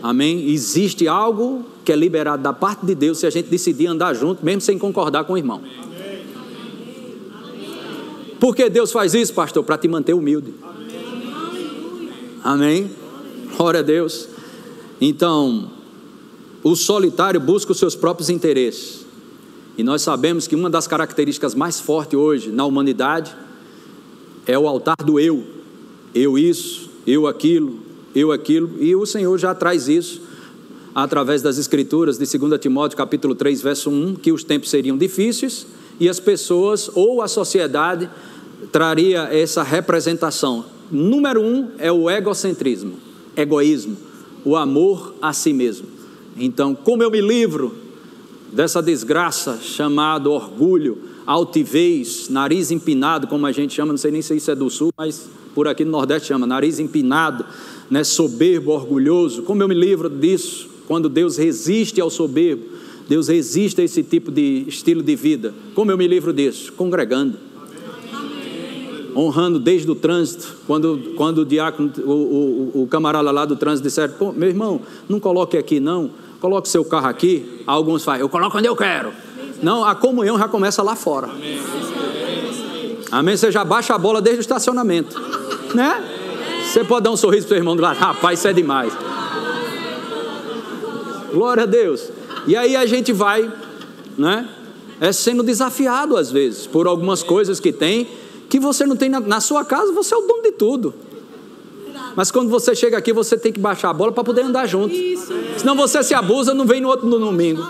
Amém? 0.02 0.50
Existe 0.50 1.06
algo 1.08 1.64
que 1.84 1.92
é 1.92 1.96
liberado 1.96 2.42
da 2.42 2.52
parte 2.52 2.87
de 2.87 2.94
Deus 2.94 3.18
se 3.18 3.26
a 3.26 3.30
gente 3.30 3.49
decidir 3.49 3.87
andar 3.87 4.14
junto, 4.14 4.44
mesmo 4.44 4.61
sem 4.62 4.78
concordar 4.78 5.25
com 5.25 5.34
o 5.34 5.38
irmão. 5.38 5.62
Por 8.44 8.54
que 8.54 8.68
Deus 8.68 8.92
faz 8.92 9.14
isso, 9.14 9.32
pastor? 9.32 9.64
Para 9.64 9.78
te 9.78 9.88
manter 9.88 10.12
humilde. 10.12 10.52
Amém? 12.42 12.90
Glória 13.56 13.80
a 13.80 13.82
Deus. 13.82 14.28
Então, 15.00 15.70
o 16.62 16.76
solitário 16.76 17.40
busca 17.40 17.72
os 17.72 17.78
seus 17.78 17.96
próprios 17.96 18.28
interesses. 18.28 19.06
E 19.78 19.82
nós 19.82 20.02
sabemos 20.02 20.46
que 20.46 20.54
uma 20.54 20.68
das 20.68 20.86
características 20.86 21.54
mais 21.54 21.80
fortes 21.80 22.18
hoje 22.18 22.50
na 22.50 22.66
humanidade 22.66 23.34
é 24.46 24.58
o 24.58 24.68
altar 24.68 24.98
do 25.02 25.18
eu. 25.18 25.42
Eu 26.14 26.36
isso, 26.36 26.90
eu 27.06 27.26
aquilo, 27.26 27.78
eu 28.14 28.30
aquilo. 28.30 28.72
E 28.78 28.94
o 28.94 29.06
Senhor 29.06 29.38
já 29.38 29.54
traz 29.54 29.88
isso 29.88 30.20
através 30.94 31.40
das 31.40 31.56
escrituras 31.56 32.18
de 32.18 32.38
2 32.38 32.60
Timóteo 32.60 32.98
capítulo 32.98 33.34
3, 33.34 33.62
verso 33.62 33.88
1, 33.88 34.16
que 34.16 34.30
os 34.30 34.44
tempos 34.44 34.68
seriam 34.68 34.98
difíceis 34.98 35.66
e 35.98 36.10
as 36.10 36.20
pessoas 36.20 36.90
ou 36.94 37.22
a 37.22 37.28
sociedade 37.28 38.10
traria 38.73 39.28
essa 39.32 39.62
representação. 39.62 40.64
Número 40.90 41.40
um 41.40 41.70
é 41.78 41.90
o 41.90 42.11
egocentrismo, 42.11 42.94
egoísmo, 43.37 43.96
o 44.44 44.56
amor 44.56 45.14
a 45.20 45.32
si 45.32 45.52
mesmo. 45.52 45.87
Então, 46.37 46.75
como 46.75 47.02
eu 47.02 47.11
me 47.11 47.20
livro 47.20 47.75
dessa 48.52 48.82
desgraça 48.82 49.58
chamada 49.61 50.28
orgulho, 50.28 50.99
altivez, 51.26 52.28
nariz 52.28 52.70
empinado, 52.70 53.26
como 53.26 53.46
a 53.46 53.52
gente 53.52 53.75
chama, 53.75 53.92
não 53.92 53.99
sei 53.99 54.11
nem 54.11 54.23
se 54.23 54.37
isso 54.37 54.50
é 54.50 54.54
do 54.54 54.68
sul, 54.70 54.92
mas 54.96 55.28
por 55.54 55.68
aqui 55.68 55.84
no 55.84 55.92
Nordeste 55.92 56.28
chama, 56.28 56.46
nariz 56.46 56.78
empinado, 56.78 57.44
né, 57.90 58.04
soberbo, 58.04 58.73
orgulhoso. 58.73 59.42
Como 59.42 59.62
eu 59.62 59.68
me 59.68 59.75
livro 59.75 60.08
disso? 60.08 60.68
Quando 60.87 61.08
Deus 61.08 61.37
resiste 61.37 62.00
ao 62.00 62.11
soberbo, 62.11 62.64
Deus 63.08 63.28
resiste 63.28 63.80
a 63.80 63.84
esse 63.84 64.02
tipo 64.02 64.30
de 64.30 64.64
estilo 64.66 65.02
de 65.02 65.14
vida. 65.14 65.54
Como 65.75 65.90
eu 65.90 65.99
me 65.99 66.06
livro 66.06 66.32
disso? 66.32 66.73
Congregando. 66.73 67.38
Honrando 69.16 69.59
desde 69.59 69.90
o 69.90 69.94
trânsito, 69.94 70.56
quando, 70.66 71.14
quando 71.16 71.38
o 71.38 71.44
diácono, 71.44 71.92
o, 72.04 72.11
o, 72.11 72.83
o 72.83 72.87
camarada 72.88 73.30
lá 73.30 73.44
do 73.44 73.54
trânsito 73.54 73.88
disser, 73.88 74.11
meu 74.35 74.49
irmão, 74.49 74.80
não 75.09 75.21
coloque 75.21 75.56
aqui 75.56 75.78
não, 75.78 76.11
coloque 76.40 76.68
seu 76.68 76.85
carro 76.85 77.06
aqui. 77.06 77.62
Alguns 77.66 78.04
falam, 78.04 78.21
eu 78.21 78.28
coloco 78.28 78.59
onde 78.59 78.66
eu 78.66 78.76
quero. 78.76 79.12
Não, 79.62 79.85
a 79.85 79.94
comunhão 79.94 80.38
já 80.38 80.49
começa 80.49 80.83
lá 80.83 80.97
fora. 80.97 81.30
Amém? 83.11 83.37
Você 83.37 83.52
já 83.52 83.64
baixa 83.64 83.94
a 83.94 83.99
bola 83.99 84.21
desde 84.21 84.40
o 84.40 84.42
estacionamento. 84.42 85.21
Né? 85.75 86.02
Você 86.64 86.83
pode 86.83 87.04
dar 87.04 87.12
um 87.12 87.16
sorriso 87.16 87.47
para 87.47 87.54
o 87.54 87.56
seu 87.56 87.59
irmão 87.59 87.76
do 87.76 87.83
lado. 87.83 87.97
Rapaz, 87.97 88.40
isso 88.40 88.49
é 88.49 88.52
demais. 88.52 88.92
Glória 91.33 91.62
a 91.62 91.66
Deus. 91.66 92.11
E 92.47 92.56
aí 92.56 92.76
a 92.76 92.85
gente 92.87 93.12
vai, 93.12 93.50
né? 94.18 94.49
É 95.00 95.12
sendo 95.12 95.42
desafiado 95.42 96.16
às 96.16 96.30
vezes 96.30 96.66
por 96.66 96.87
algumas 96.87 97.23
coisas 97.23 97.59
que 97.59 97.73
tem 97.73 98.06
que 98.48 98.60
você 98.60 98.86
não 98.86 98.96
tem 98.96 99.08
na, 99.08 99.20
na 99.20 99.40
sua 99.40 99.64
casa, 99.64 99.92
você 99.92 100.14
é 100.14 100.16
o 100.16 100.22
dono 100.22 100.42
de 100.42 100.52
tudo. 100.52 100.94
Mas 102.16 102.30
quando 102.30 102.48
você 102.48 102.74
chega 102.74 102.96
aqui, 102.96 103.12
você 103.12 103.36
tem 103.36 103.52
que 103.52 103.58
baixar 103.58 103.90
a 103.90 103.92
bola 103.92 104.12
para 104.12 104.22
poder 104.22 104.42
andar 104.42 104.66
junto. 104.66 104.94
Senão 105.56 105.74
você 105.74 106.02
se 106.02 106.14
abusa, 106.14 106.54
não 106.54 106.64
vem 106.64 106.80
no 106.80 106.88
outro 106.88 107.06
no 107.06 107.18
domingo. 107.18 107.62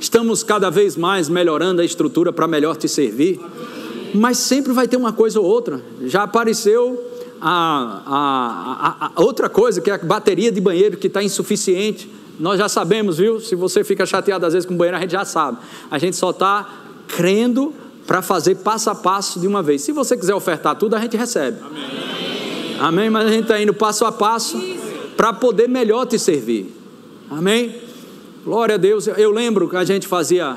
Estamos 0.00 0.42
cada 0.42 0.68
vez 0.70 0.96
mais 0.96 1.28
melhorando 1.28 1.80
a 1.80 1.84
estrutura 1.84 2.32
para 2.32 2.48
melhor 2.48 2.76
te 2.76 2.88
servir. 2.88 3.40
Mas 4.12 4.38
sempre 4.38 4.72
vai 4.72 4.88
ter 4.88 4.96
uma 4.96 5.12
coisa 5.12 5.40
ou 5.40 5.46
outra. 5.46 5.80
Já 6.02 6.24
apareceu 6.24 7.00
a, 7.40 8.02
a, 8.06 9.10
a 9.14 9.22
outra 9.22 9.48
coisa, 9.48 9.80
que 9.80 9.90
é 9.90 9.94
a 9.94 9.98
bateria 9.98 10.50
de 10.50 10.60
banheiro 10.60 10.96
que 10.96 11.06
está 11.06 11.22
insuficiente. 11.22 12.10
Nós 12.38 12.58
já 12.58 12.68
sabemos, 12.68 13.18
viu? 13.18 13.40
Se 13.40 13.54
você 13.54 13.84
fica 13.84 14.04
chateado 14.04 14.44
às 14.44 14.52
vezes 14.52 14.66
com 14.66 14.74
o 14.74 14.76
banheiro, 14.76 14.96
a 14.96 15.00
gente 15.00 15.12
já 15.12 15.24
sabe. 15.24 15.58
A 15.90 15.98
gente 15.98 16.16
só 16.16 16.30
está 16.30 16.68
crendo 17.06 17.72
para 18.06 18.22
fazer 18.22 18.56
passo 18.56 18.90
a 18.90 18.94
passo 18.94 19.38
de 19.40 19.46
uma 19.46 19.62
vez. 19.62 19.82
Se 19.82 19.92
você 19.92 20.16
quiser 20.16 20.34
ofertar 20.34 20.76
tudo, 20.76 20.96
a 20.96 21.00
gente 21.00 21.16
recebe. 21.16 21.58
Amém. 21.64 22.02
Amém? 22.80 23.10
Mas 23.10 23.26
a 23.26 23.30
gente 23.30 23.42
está 23.42 23.60
indo 23.60 23.72
passo 23.72 24.04
a 24.04 24.10
passo 24.10 24.60
para 25.16 25.32
poder 25.32 25.68
melhor 25.68 26.06
te 26.06 26.18
servir. 26.18 26.74
Amém? 27.30 27.76
Glória 28.44 28.74
a 28.74 28.78
Deus. 28.78 29.06
Eu 29.06 29.30
lembro 29.30 29.68
que 29.68 29.76
a 29.76 29.84
gente 29.84 30.08
fazia 30.08 30.56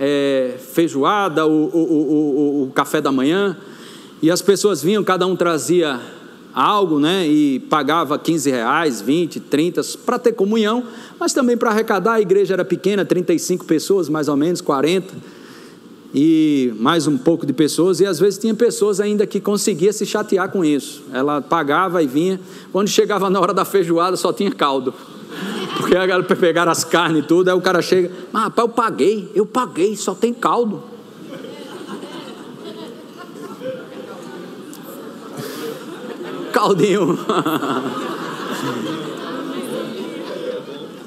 é, 0.00 0.54
feijoada, 0.72 1.46
o, 1.46 1.50
o, 1.50 1.78
o, 1.78 2.62
o, 2.62 2.70
café 2.74 3.00
da 3.00 3.12
manhã, 3.12 3.56
e 4.22 4.30
as 4.30 4.40
pessoas 4.40 4.82
vinham, 4.82 5.04
cada 5.04 5.26
um 5.26 5.36
trazia 5.36 6.00
algo, 6.54 6.98
né? 6.98 7.28
E 7.28 7.60
pagava 7.60 8.18
15 8.18 8.50
reais, 8.50 9.02
20, 9.02 9.40
30 9.40 9.82
para 10.06 10.18
ter 10.18 10.32
comunhão, 10.32 10.82
mas 11.20 11.34
também 11.34 11.58
para 11.58 11.70
arrecadar. 11.70 12.14
A 12.14 12.20
igreja 12.20 12.54
era 12.54 12.64
pequena, 12.64 13.04
35 13.04 13.66
pessoas, 13.66 14.08
mais 14.08 14.28
ou 14.28 14.36
menos, 14.36 14.62
40 14.62 15.35
e 16.14 16.72
mais 16.78 17.06
um 17.06 17.18
pouco 17.18 17.46
de 17.46 17.52
pessoas, 17.52 18.00
e 18.00 18.06
às 18.06 18.18
vezes 18.18 18.38
tinha 18.38 18.54
pessoas 18.54 19.00
ainda 19.00 19.26
que 19.26 19.40
conseguia 19.40 19.92
se 19.92 20.06
chatear 20.06 20.50
com 20.50 20.64
isso. 20.64 21.02
Ela 21.12 21.40
pagava 21.40 22.02
e 22.02 22.06
vinha, 22.06 22.40
quando 22.72 22.88
chegava 22.88 23.28
na 23.28 23.40
hora 23.40 23.52
da 23.52 23.64
feijoada 23.64 24.16
só 24.16 24.32
tinha 24.32 24.50
caldo. 24.50 24.94
Porque 25.76 25.96
a 25.96 26.06
galera 26.06 26.34
pegar 26.34 26.68
as 26.68 26.84
carnes 26.84 27.24
e 27.24 27.26
tudo, 27.26 27.48
aí 27.48 27.54
o 27.54 27.60
cara 27.60 27.82
chega, 27.82 28.10
mas 28.32 28.44
rapaz, 28.44 28.66
eu 28.66 28.72
paguei, 28.72 29.30
eu 29.34 29.44
paguei, 29.44 29.94
só 29.96 30.14
tem 30.14 30.32
caldo. 30.32 30.82
Caldinho. 36.52 37.18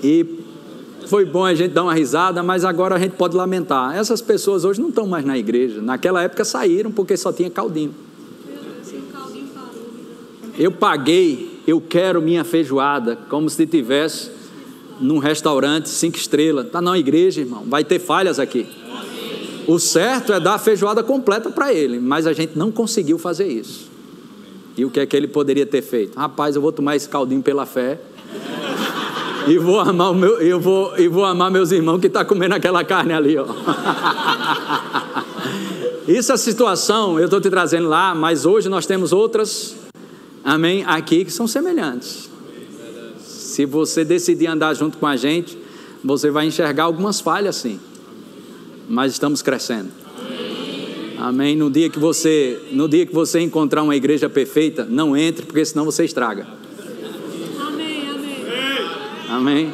e 0.03 0.38
foi 1.09 1.25
bom 1.25 1.43
a 1.43 1.55
gente 1.55 1.71
dar 1.71 1.83
uma 1.83 1.93
risada, 1.93 2.43
mas 2.43 2.63
agora 2.63 2.95
a 2.95 2.99
gente 2.99 3.13
pode 3.13 3.35
lamentar. 3.35 3.97
Essas 3.97 4.21
pessoas 4.21 4.63
hoje 4.63 4.79
não 4.79 4.89
estão 4.89 5.07
mais 5.07 5.25
na 5.25 5.35
igreja. 5.35 5.81
Naquela 5.81 6.21
época 6.21 6.45
saíram 6.45 6.91
porque 6.91 7.17
só 7.17 7.33
tinha 7.33 7.49
caldinho. 7.49 7.95
Eu 10.57 10.71
paguei, 10.71 11.61
eu 11.65 11.81
quero 11.81 12.21
minha 12.21 12.43
feijoada, 12.43 13.17
como 13.27 13.49
se 13.49 13.65
tivesse 13.65 14.29
num 15.01 15.17
restaurante 15.17 15.89
cinco 15.89 16.17
estrelas. 16.17 16.67
Está 16.67 16.79
na 16.79 16.95
igreja, 16.99 17.41
irmão. 17.41 17.63
Vai 17.65 17.83
ter 17.83 17.97
falhas 17.97 18.37
aqui. 18.37 18.67
O 19.65 19.79
certo 19.79 20.31
é 20.31 20.39
dar 20.39 20.55
a 20.55 20.59
feijoada 20.59 21.01
completa 21.01 21.49
para 21.49 21.73
ele, 21.73 21.99
mas 21.99 22.27
a 22.27 22.33
gente 22.33 22.55
não 22.55 22.71
conseguiu 22.71 23.17
fazer 23.17 23.47
isso. 23.47 23.89
E 24.77 24.85
o 24.85 24.91
que 24.91 24.99
é 24.99 25.05
que 25.07 25.17
ele 25.17 25.27
poderia 25.27 25.65
ter 25.65 25.81
feito? 25.81 26.17
Rapaz, 26.17 26.55
eu 26.55 26.61
vou 26.61 26.71
tomar 26.71 26.95
esse 26.95 27.09
caldinho 27.09 27.41
pela 27.41 27.65
fé. 27.65 27.99
E 29.47 29.57
vou 29.57 29.79
amar 29.79 30.11
o 30.11 30.15
meu, 30.15 30.39
eu 30.41 30.59
vou, 30.59 30.97
e 30.97 31.07
vou 31.07 31.25
amar 31.25 31.49
meus 31.49 31.71
irmãos 31.71 31.99
que 31.99 32.07
estão 32.07 32.21
tá 32.21 32.27
comendo 32.27 32.55
aquela 32.55 32.83
carne 32.83 33.13
ali, 33.13 33.37
ó. 33.37 33.45
Isso 36.07 36.31
é 36.31 36.35
a 36.35 36.37
situação, 36.37 37.19
eu 37.19 37.25
estou 37.25 37.39
te 37.39 37.49
trazendo 37.49 37.87
lá, 37.87 38.15
mas 38.15 38.45
hoje 38.45 38.67
nós 38.67 38.85
temos 38.85 39.13
outras, 39.13 39.75
amém, 40.43 40.83
aqui 40.85 41.23
que 41.23 41.31
são 41.31 41.47
semelhantes. 41.47 42.29
Se 43.19 43.65
você 43.65 44.03
decidir 44.03 44.47
andar 44.47 44.73
junto 44.73 44.97
com 44.97 45.05
a 45.05 45.15
gente, 45.15 45.57
você 46.03 46.31
vai 46.31 46.47
enxergar 46.47 46.85
algumas 46.85 47.19
falhas 47.19 47.57
sim. 47.57 47.79
Mas 48.87 49.11
estamos 49.11 49.41
crescendo. 49.41 49.89
Amém. 51.19 51.55
No 51.55 51.69
dia 51.69 51.89
que 51.89 51.99
você, 51.99 52.59
no 52.71 52.87
dia 52.87 53.05
que 53.05 53.13
você 53.13 53.41
encontrar 53.41 53.83
uma 53.83 53.95
igreja 53.95 54.29
perfeita, 54.29 54.87
não 54.89 55.15
entre, 55.15 55.45
porque 55.45 55.63
senão 55.65 55.83
você 55.83 56.05
estraga. 56.05 56.58
Amém. 59.39 59.71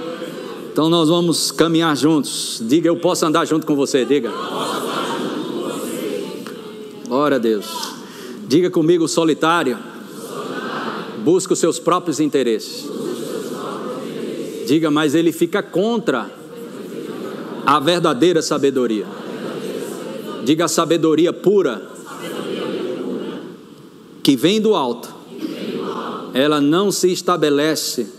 Então 0.71 0.89
nós 0.89 1.09
vamos 1.09 1.49
caminhar 1.49 1.97
juntos. 1.97 2.61
Diga, 2.63 2.87
eu 2.87 2.97
posso 2.97 3.25
andar 3.25 3.45
junto 3.45 3.65
com 3.65 3.75
você. 3.75 4.05
Diga. 4.05 4.31
Glória 7.07 7.37
a 7.37 7.39
Deus. 7.39 7.65
Diga 8.47 8.69
comigo, 8.69 9.07
solitário. 9.07 9.75
Busca 11.23 11.53
os 11.53 11.59
seus 11.59 11.79
próprios 11.79 12.19
interesses. 12.19 12.87
Diga, 14.67 14.91
mas 14.91 15.15
ele 15.15 15.31
fica 15.31 15.63
contra 15.63 16.29
a 17.65 17.79
verdadeira 17.79 18.43
sabedoria. 18.43 19.07
Diga 20.43 20.65
a 20.65 20.67
sabedoria 20.67 21.33
pura 21.33 21.89
que 24.21 24.35
vem 24.35 24.61
do 24.61 24.75
alto. 24.75 25.09
Ela 26.35 26.61
não 26.61 26.91
se 26.91 27.11
estabelece 27.11 28.13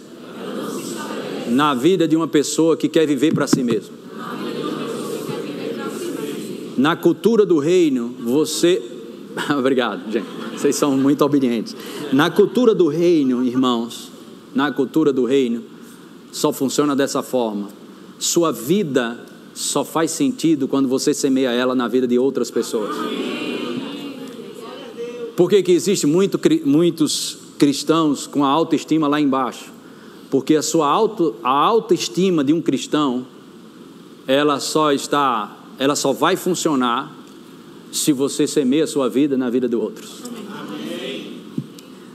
na 1.49 1.75
vida 1.75 2.07
de 2.07 2.17
uma 2.17 2.29
pessoa 2.29 2.76
que 2.76 2.88
quer 2.88 3.07
viver 3.07 3.33
para 3.35 3.47
si 3.47 3.62
mesmo. 3.62 3.95
Na 6.76 6.95
cultura 6.95 7.47
do 7.47 7.59
reino, 7.59 8.15
você. 8.21 8.83
Obrigado, 9.59 10.11
gente. 10.11 10.26
Vocês 10.55 10.76
são 10.76 10.97
muito 10.97 11.25
obedientes. 11.25 11.75
Na 12.12 12.31
cultura 12.31 12.75
do 12.75 12.88
reino, 12.88 13.45
irmãos, 13.45 14.11
na 14.55 14.71
cultura 14.73 15.12
do 15.12 15.25
reino, 15.25 15.62
só 16.33 16.53
funciona 16.53 16.95
dessa 16.95 17.23
forma. 17.23 17.69
Sua 18.19 18.53
vida 18.53 19.25
só 19.55 19.85
faz 19.85 20.11
sentido 20.11 20.69
quando 20.69 20.88
você 20.88 21.15
semeia 21.15 21.50
ela 21.50 21.75
na 21.75 21.88
vida 21.88 22.07
de 22.07 22.19
outras 22.19 22.50
pessoas. 22.50 22.95
Por 25.35 25.50
que, 25.50 25.62
que 25.62 25.73
existe 25.73 26.07
muito, 26.07 26.38
muitos 26.65 27.38
cristãos 27.59 28.26
com 28.26 28.45
a 28.45 28.49
autoestima 28.49 29.09
lá 29.09 29.21
embaixo? 29.21 29.75
Porque 30.37 30.55
a 30.55 30.61
sua 30.61 30.87
auto, 30.87 31.35
a 31.43 31.49
autoestima 31.49 32.45
de 32.45 32.52
um 32.52 32.61
cristão, 32.61 33.26
ela 34.26 34.61
só 34.61 34.93
está 34.93 35.57
ela 35.78 35.97
só 35.97 36.12
vai 36.12 36.37
funcionar 36.37 37.11
se 37.90 38.12
você 38.12 38.47
semeia 38.47 38.85
a 38.85 38.87
sua 38.87 39.09
vida 39.09 39.38
na 39.38 39.49
vida 39.49 39.66
de 39.66 39.75
outros. 39.75 40.25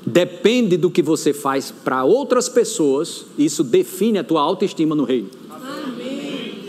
Depende 0.06 0.78
do 0.78 0.92
que 0.92 1.01
você 1.01 1.34
faz 1.34 1.72
para 1.72 2.04
outras 2.04 2.48
pessoas, 2.48 3.25
isso 3.40 3.63
define 3.63 4.20
a 4.20 4.24
tua 4.24 4.42
autoestima 4.42 4.94
no 4.94 5.04
reino. 5.04 5.32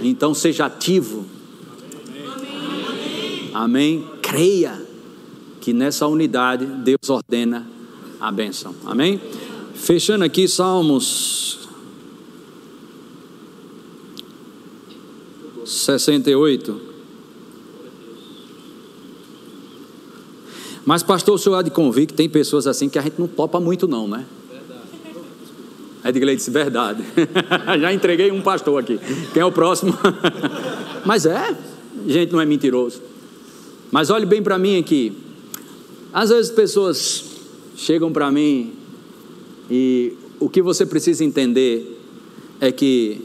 Então 0.02 0.32
seja 0.32 0.64
ativo. 0.64 1.26
Amém. 3.52 4.06
Creia 4.22 4.82
que 5.60 5.74
nessa 5.74 6.06
unidade 6.06 6.64
Deus 6.64 7.10
ordena 7.10 7.66
a 8.18 8.32
bênção. 8.32 8.74
Amém. 8.86 9.20
Fechando 9.74 10.24
aqui 10.24 10.46
Salmos 10.46 11.68
68. 15.64 16.92
Mas, 20.84 21.02
pastor, 21.02 21.34
o 21.34 21.38
senhor 21.38 21.56
há 21.56 21.62
de 21.62 21.70
convir 21.70 22.06
que 22.06 22.14
tem 22.14 22.28
pessoas 22.28 22.66
assim 22.66 22.88
que 22.88 22.98
a 22.98 23.02
gente 23.02 23.18
não 23.18 23.28
topa 23.28 23.60
muito, 23.60 23.86
não, 23.86 24.08
né? 24.08 24.26
Edgley 26.04 26.36
disse: 26.36 26.50
verdade. 26.50 27.02
Já 27.80 27.92
entreguei 27.92 28.30
um 28.32 28.42
pastor 28.42 28.80
aqui. 28.80 28.98
Quem 29.32 29.42
é 29.42 29.44
o 29.44 29.52
próximo? 29.52 29.96
Mas 31.06 31.24
é, 31.26 31.56
gente 32.06 32.32
não 32.32 32.40
é 32.40 32.46
mentiroso. 32.46 33.00
Mas 33.90 34.10
olhe 34.10 34.26
bem 34.26 34.42
para 34.42 34.58
mim 34.58 34.78
aqui. 34.78 35.12
Às 36.12 36.30
vezes 36.30 36.50
pessoas 36.50 37.24
chegam 37.76 38.12
para 38.12 38.30
mim 38.30 38.72
e 39.74 40.12
o 40.38 40.50
que 40.50 40.60
você 40.60 40.84
precisa 40.84 41.24
entender 41.24 41.98
é 42.60 42.70
que 42.70 43.22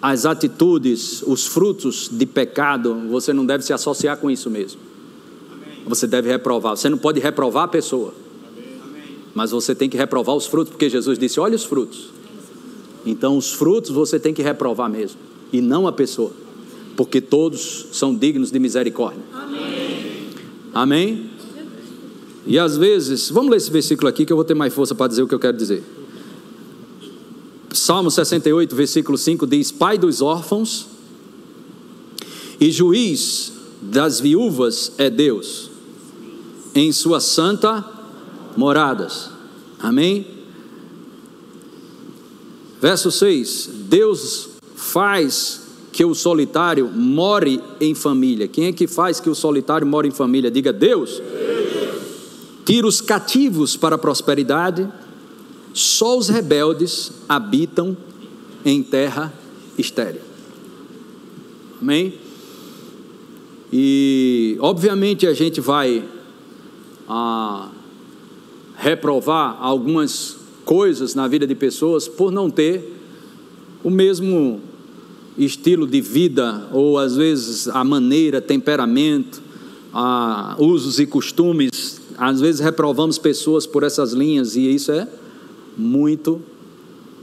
as 0.00 0.24
atitudes, 0.24 1.22
os 1.26 1.46
frutos 1.46 2.08
de 2.10 2.24
pecado, 2.24 2.94
você 3.10 3.34
não 3.34 3.44
deve 3.44 3.62
se 3.62 3.74
associar 3.74 4.16
com 4.16 4.30
isso 4.30 4.48
mesmo. 4.48 4.80
Você 5.86 6.06
deve 6.06 6.30
reprovar. 6.30 6.74
Você 6.74 6.88
não 6.88 6.96
pode 6.96 7.20
reprovar 7.20 7.64
a 7.64 7.68
pessoa. 7.68 8.14
Mas 9.34 9.50
você 9.50 9.74
tem 9.74 9.90
que 9.90 9.96
reprovar 9.98 10.34
os 10.34 10.46
frutos, 10.46 10.70
porque 10.70 10.88
Jesus 10.88 11.18
disse: 11.18 11.38
olha 11.38 11.54
os 11.54 11.64
frutos. 11.64 12.08
Então, 13.04 13.36
os 13.36 13.52
frutos 13.52 13.90
você 13.90 14.18
tem 14.18 14.32
que 14.32 14.40
reprovar 14.42 14.88
mesmo, 14.88 15.18
e 15.52 15.60
não 15.60 15.86
a 15.86 15.92
pessoa, 15.92 16.32
porque 16.96 17.20
todos 17.20 17.88
são 17.92 18.14
dignos 18.14 18.50
de 18.50 18.58
misericórdia. 18.58 19.22
Amém. 19.34 20.28
Amém? 20.72 21.29
E 22.50 22.58
às 22.58 22.76
vezes, 22.76 23.30
vamos 23.30 23.48
ler 23.48 23.58
esse 23.58 23.70
versículo 23.70 24.08
aqui 24.08 24.26
que 24.26 24.32
eu 24.32 24.36
vou 24.36 24.44
ter 24.44 24.54
mais 24.54 24.74
força 24.74 24.92
para 24.92 25.06
dizer 25.06 25.22
o 25.22 25.28
que 25.28 25.34
eu 25.36 25.38
quero 25.38 25.56
dizer. 25.56 25.84
Salmo 27.72 28.10
68, 28.10 28.74
versículo 28.74 29.16
5 29.16 29.46
diz: 29.46 29.70
Pai 29.70 29.96
dos 29.96 30.20
órfãos 30.20 30.88
e 32.58 32.72
juiz 32.72 33.52
das 33.80 34.18
viúvas 34.18 34.90
é 34.98 35.08
Deus, 35.08 35.70
em 36.74 36.90
sua 36.90 37.20
santa 37.20 37.88
moradas. 38.56 39.30
Amém? 39.78 40.26
Verso 42.80 43.12
6: 43.12 43.70
Deus 43.88 44.48
faz 44.74 45.68
que 45.92 46.04
o 46.04 46.16
solitário 46.16 46.90
more 46.92 47.62
em 47.80 47.94
família. 47.94 48.48
Quem 48.48 48.66
é 48.66 48.72
que 48.72 48.88
faz 48.88 49.20
que 49.20 49.30
o 49.30 49.36
solitário 49.36 49.86
more 49.86 50.08
em 50.08 50.10
família? 50.10 50.50
Diga 50.50 50.72
Deus. 50.72 51.22
Tira 52.70 52.86
os 52.86 53.00
cativos 53.00 53.76
para 53.76 53.96
a 53.96 53.98
prosperidade 53.98 54.88
só 55.74 56.16
os 56.16 56.28
rebeldes 56.28 57.10
habitam 57.28 57.96
em 58.64 58.80
terra 58.80 59.34
estéril. 59.76 60.20
Amém? 61.82 62.14
E, 63.72 64.56
obviamente, 64.60 65.26
a 65.26 65.32
gente 65.32 65.60
vai 65.60 66.04
ah, 67.08 67.70
reprovar 68.76 69.56
algumas 69.60 70.36
coisas 70.64 71.12
na 71.12 71.26
vida 71.26 71.48
de 71.48 71.56
pessoas 71.56 72.06
por 72.06 72.30
não 72.30 72.48
ter 72.48 72.88
o 73.82 73.90
mesmo 73.90 74.60
estilo 75.36 75.88
de 75.88 76.00
vida, 76.00 76.68
ou 76.72 77.00
às 77.00 77.16
vezes 77.16 77.66
a 77.66 77.82
maneira, 77.82 78.40
temperamento, 78.40 79.42
ah, 79.92 80.54
usos 80.56 81.00
e 81.00 81.06
costumes. 81.06 81.99
Às 82.20 82.38
vezes 82.38 82.60
reprovamos 82.60 83.16
pessoas 83.16 83.66
por 83.66 83.82
essas 83.82 84.12
linhas, 84.12 84.54
e 84.54 84.74
isso 84.74 84.92
é 84.92 85.08
muito 85.74 86.42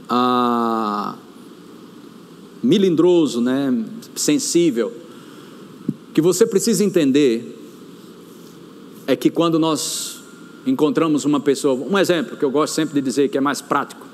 ah, 0.08 1.14
milindroso, 2.60 3.40
né, 3.40 3.72
sensível. 4.16 4.92
O 6.08 6.12
que 6.12 6.20
você 6.20 6.44
precisa 6.44 6.82
entender 6.82 7.56
é 9.06 9.14
que 9.14 9.30
quando 9.30 9.56
nós 9.56 10.18
encontramos 10.66 11.24
uma 11.24 11.38
pessoa, 11.38 11.74
um 11.74 11.96
exemplo 11.96 12.36
que 12.36 12.44
eu 12.44 12.50
gosto 12.50 12.74
sempre 12.74 12.94
de 12.94 13.00
dizer 13.00 13.28
que 13.28 13.38
é 13.38 13.40
mais 13.40 13.62
prático, 13.62 14.04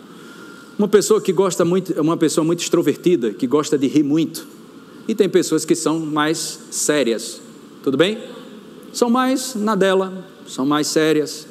uma 0.78 0.86
pessoa 0.86 1.18
que 1.18 1.32
gosta 1.32 1.64
muito, 1.64 1.98
uma 1.98 2.18
pessoa 2.18 2.44
muito 2.44 2.60
extrovertida, 2.60 3.32
que 3.32 3.46
gosta 3.46 3.78
de 3.78 3.86
rir 3.86 4.02
muito, 4.02 4.46
e 5.08 5.14
tem 5.14 5.30
pessoas 5.30 5.64
que 5.64 5.74
são 5.74 5.98
mais 5.98 6.60
sérias, 6.70 7.40
tudo 7.82 7.96
bem? 7.96 8.18
São 8.92 9.08
mais 9.08 9.54
na 9.54 9.74
dela, 9.74 10.33
são 10.46 10.66
mais 10.66 10.86
sérias, 10.86 11.46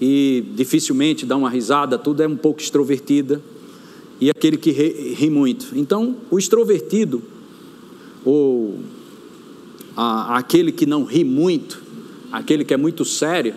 e 0.00 0.44
dificilmente 0.54 1.24
dá 1.24 1.36
uma 1.36 1.48
risada, 1.48 1.98
tudo 1.98 2.22
é 2.22 2.28
um 2.28 2.36
pouco 2.36 2.60
extrovertida, 2.60 3.40
e 4.20 4.30
aquele 4.30 4.56
que 4.56 4.70
ri, 4.70 5.14
ri 5.14 5.30
muito. 5.30 5.68
Então, 5.74 6.16
o 6.30 6.38
extrovertido, 6.38 7.22
ou 8.24 8.78
a, 9.96 10.38
aquele 10.38 10.72
que 10.72 10.86
não 10.86 11.04
ri 11.04 11.24
muito, 11.24 11.82
aquele 12.32 12.64
que 12.64 12.74
é 12.74 12.76
muito 12.76 13.04
sério, 13.04 13.54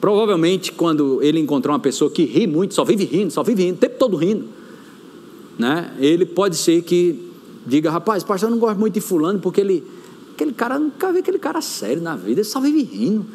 provavelmente 0.00 0.72
quando 0.72 1.22
ele 1.22 1.38
encontrar 1.38 1.72
uma 1.72 1.78
pessoa 1.78 2.10
que 2.10 2.24
ri 2.24 2.46
muito, 2.46 2.74
só 2.74 2.84
vive 2.84 3.04
rindo, 3.04 3.32
só 3.32 3.42
vive 3.42 3.64
rindo, 3.64 3.76
o 3.76 3.78
tempo 3.78 3.96
todo 3.98 4.16
rindo, 4.16 4.48
né? 5.58 5.94
ele 5.98 6.26
pode 6.26 6.56
ser 6.56 6.82
que 6.82 7.30
diga, 7.66 7.90
rapaz, 7.90 8.24
pastor, 8.24 8.48
eu 8.48 8.52
não 8.52 8.58
gosto 8.58 8.78
muito 8.78 8.94
de 8.94 9.00
fulano, 9.00 9.38
porque 9.38 9.60
ele, 9.60 9.84
aquele 10.34 10.52
cara, 10.52 10.78
nunca 10.78 11.12
vi 11.12 11.20
aquele 11.20 11.38
cara 11.38 11.60
sério 11.60 12.02
na 12.02 12.16
vida, 12.16 12.40
ele 12.40 12.44
só 12.44 12.60
vive 12.60 12.82
rindo 12.82 13.26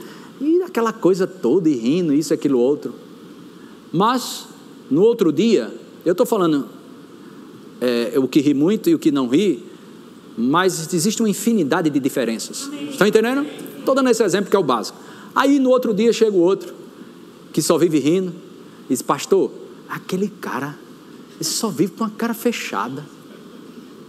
E 0.41 0.61
aquela 0.63 0.91
coisa 0.91 1.25
toda, 1.25 1.69
e 1.69 1.75
rindo, 1.75 2.13
isso, 2.13 2.33
aquilo, 2.33 2.59
outro. 2.59 2.93
Mas, 3.91 4.47
no 4.89 5.01
outro 5.01 5.31
dia, 5.31 5.73
eu 6.05 6.11
estou 6.11 6.25
falando 6.25 6.67
é, 7.81 8.13
o 8.17 8.27
que 8.27 8.39
ri 8.39 8.53
muito 8.53 8.89
e 8.89 8.95
o 8.95 8.99
que 8.99 9.11
não 9.11 9.27
ri, 9.27 9.63
mas 10.37 10.93
existe 10.93 11.21
uma 11.21 11.29
infinidade 11.29 11.89
de 11.89 11.99
diferenças. 11.99 12.69
Estão 12.89 13.07
entendendo? 13.07 13.45
Estou 13.79 13.95
dando 13.95 14.09
esse 14.09 14.23
exemplo 14.23 14.49
que 14.49 14.55
é 14.55 14.59
o 14.59 14.63
básico. 14.63 14.97
Aí 15.33 15.59
no 15.59 15.69
outro 15.69 15.93
dia 15.93 16.11
chega 16.13 16.35
o 16.35 16.41
outro, 16.41 16.73
que 17.51 17.61
só 17.61 17.77
vive 17.77 17.99
rindo, 17.99 18.33
e 18.85 18.89
diz: 18.89 19.01
Pastor, 19.01 19.51
aquele 19.89 20.27
cara, 20.27 20.77
ele 21.35 21.43
só 21.43 21.69
vive 21.69 21.93
com 21.93 22.03
a 22.03 22.09
cara 22.09 22.33
fechada. 22.33 23.05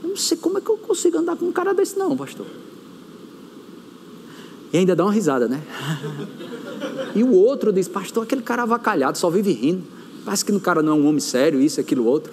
Eu 0.02 0.10
não 0.10 0.16
sei 0.16 0.36
como 0.36 0.58
é 0.58 0.60
que 0.60 0.68
eu 0.68 0.76
consigo 0.76 1.18
andar 1.18 1.36
com 1.36 1.46
um 1.46 1.52
cara 1.52 1.72
desse, 1.72 1.98
não, 1.98 2.16
pastor. 2.16 2.46
E 4.72 4.78
ainda 4.78 4.94
dá 4.94 5.04
uma 5.04 5.12
risada, 5.12 5.48
né? 5.48 5.62
E 7.14 7.22
o 7.22 7.32
outro 7.32 7.72
diz: 7.72 7.88
Pastor, 7.88 8.24
aquele 8.24 8.42
cara 8.42 8.62
avacalhado, 8.62 9.16
só 9.16 9.30
vive 9.30 9.52
rindo. 9.52 9.82
Parece 10.24 10.44
que 10.44 10.52
o 10.52 10.60
cara 10.60 10.82
não 10.82 10.92
é 10.92 10.96
um 10.96 11.06
homem 11.06 11.20
sério, 11.20 11.60
isso, 11.60 11.80
aquilo, 11.80 12.04
outro. 12.04 12.32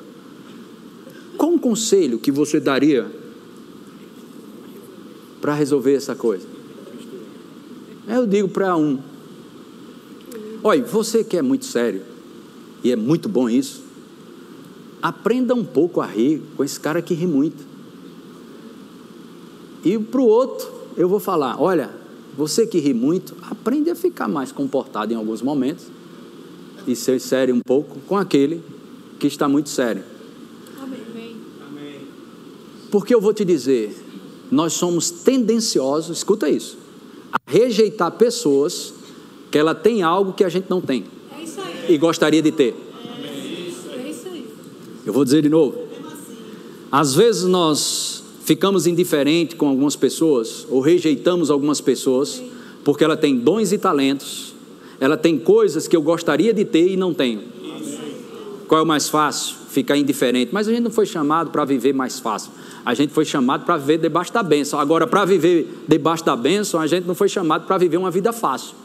Qual 1.38 1.52
um 1.52 1.58
conselho 1.58 2.20
que 2.20 2.32
você 2.32 2.60
daria 2.60 3.10
para 5.40 5.54
resolver 5.54 5.94
essa 5.94 6.16
coisa? 6.16 6.46
Eu 8.08 8.28
digo 8.28 8.50
para 8.50 8.76
um: 8.76 9.00
Olha, 10.64 10.84
você 10.84 11.24
que 11.24 11.38
é 11.38 11.42
muito 11.42 11.66
sério, 11.66 12.02
e 12.84 12.92
é 12.92 12.96
muito 12.96 13.30
bom 13.30 13.50
isso, 13.50 13.84
aprenda 15.02 15.56
um 15.56 15.64
pouco 15.64 16.02
a 16.02 16.06
rir 16.06 16.42
com 16.58 16.64
esse 16.64 16.80
cara 16.80 17.02
que 17.02 17.14
ri 17.14 17.28
muito. 17.28 17.64
E 19.84 19.98
para 19.98 20.20
o 20.20 20.26
outro, 20.26 20.68
eu 20.98 21.08
vou 21.08 21.20
falar: 21.20 21.62
Olha, 21.62 21.90
você 22.38 22.68
que 22.68 22.80
ri 22.80 22.94
muito, 22.94 23.34
aprende 23.50 23.90
a 23.90 23.96
ficar 23.96 24.28
mais 24.28 24.52
comportado 24.52 25.14
em 25.14 25.16
alguns 25.16 25.42
momentos 25.42 25.86
e 26.86 26.96
ser 26.96 27.20
sério 27.20 27.56
um 27.56 27.62
pouco 27.62 28.00
com 28.02 28.18
aquele 28.18 28.62
que 29.20 29.28
está 29.28 29.48
muito 29.48 29.70
sério. 29.70 30.04
Porque 32.92 33.14
eu 33.14 33.20
vou 33.20 33.34
te 33.34 33.44
dizer, 33.44 33.94
nós 34.52 34.74
somos 34.74 35.10
tendenciosos, 35.10 36.18
escuta 36.18 36.50
isso, 36.50 36.78
a 37.32 37.38
rejeitar 37.46 38.12
pessoas 38.12 38.94
que 39.52 39.58
ela 39.58 39.76
tem 39.76 40.04
algo 40.04 40.34
que 40.34 40.44
a 40.44 40.50
gente 40.50 40.70
não 40.70 40.82
tem 40.82 41.06
É 41.88 41.92
e 41.92 41.98
gostaria 41.98 42.42
de 42.42 42.52
ter. 42.52 42.74
É 42.74 44.10
isso 44.10 44.30
aí. 44.30 44.48
Eu 45.06 45.14
vou 45.14 45.24
dizer 45.24 45.42
de 45.42 45.50
novo. 45.50 45.78
Às 46.92 47.14
vezes 47.14 47.44
nós 47.44 48.15
ficamos 48.46 48.86
indiferentes 48.86 49.58
com 49.58 49.68
algumas 49.68 49.96
pessoas 49.96 50.68
ou 50.70 50.80
rejeitamos 50.80 51.50
algumas 51.50 51.82
pessoas 51.82 52.42
porque 52.84 53.04
ela 53.04 53.18
tem 53.18 53.36
dons 53.36 53.72
e 53.72 53.78
talentos, 53.80 54.54
ela 55.00 55.18
tem 55.18 55.40
coisas 55.40 55.88
que 55.88 55.96
eu 55.96 56.02
gostaria 56.02 56.54
de 56.54 56.64
ter 56.64 56.88
e 56.92 56.96
não 56.96 57.12
tenho. 57.12 57.42
Qual 58.68 58.80
é 58.80 58.84
o 58.84 58.88
mais 58.88 59.10
fácil? 59.10 59.56
Ficar 59.70 59.98
indiferente. 59.98 60.52
Mas 60.54 60.68
a 60.68 60.72
gente 60.72 60.84
não 60.84 60.92
foi 60.92 61.06
chamado 61.06 61.50
para 61.50 61.66
viver 61.66 61.94
mais 61.94 62.20
fácil. 62.20 62.52
A 62.86 62.94
gente 62.94 63.12
foi 63.12 63.26
chamado 63.26 63.66
para 63.66 63.78
viver 63.78 63.98
debaixo 63.98 64.32
da 64.32 64.42
bênção. 64.42 64.80
Agora, 64.80 65.06
para 65.06 65.26
viver 65.26 65.84
debaixo 65.88 66.24
da 66.24 66.36
bênção, 66.36 66.80
a 66.80 66.88
gente 66.88 67.06
não 67.06 67.16
foi 67.16 67.28
chamado 67.28 67.66
para 67.66 67.78
viver 67.78 67.98
uma 67.98 68.12
vida 68.12 68.32
fácil. 68.32 68.76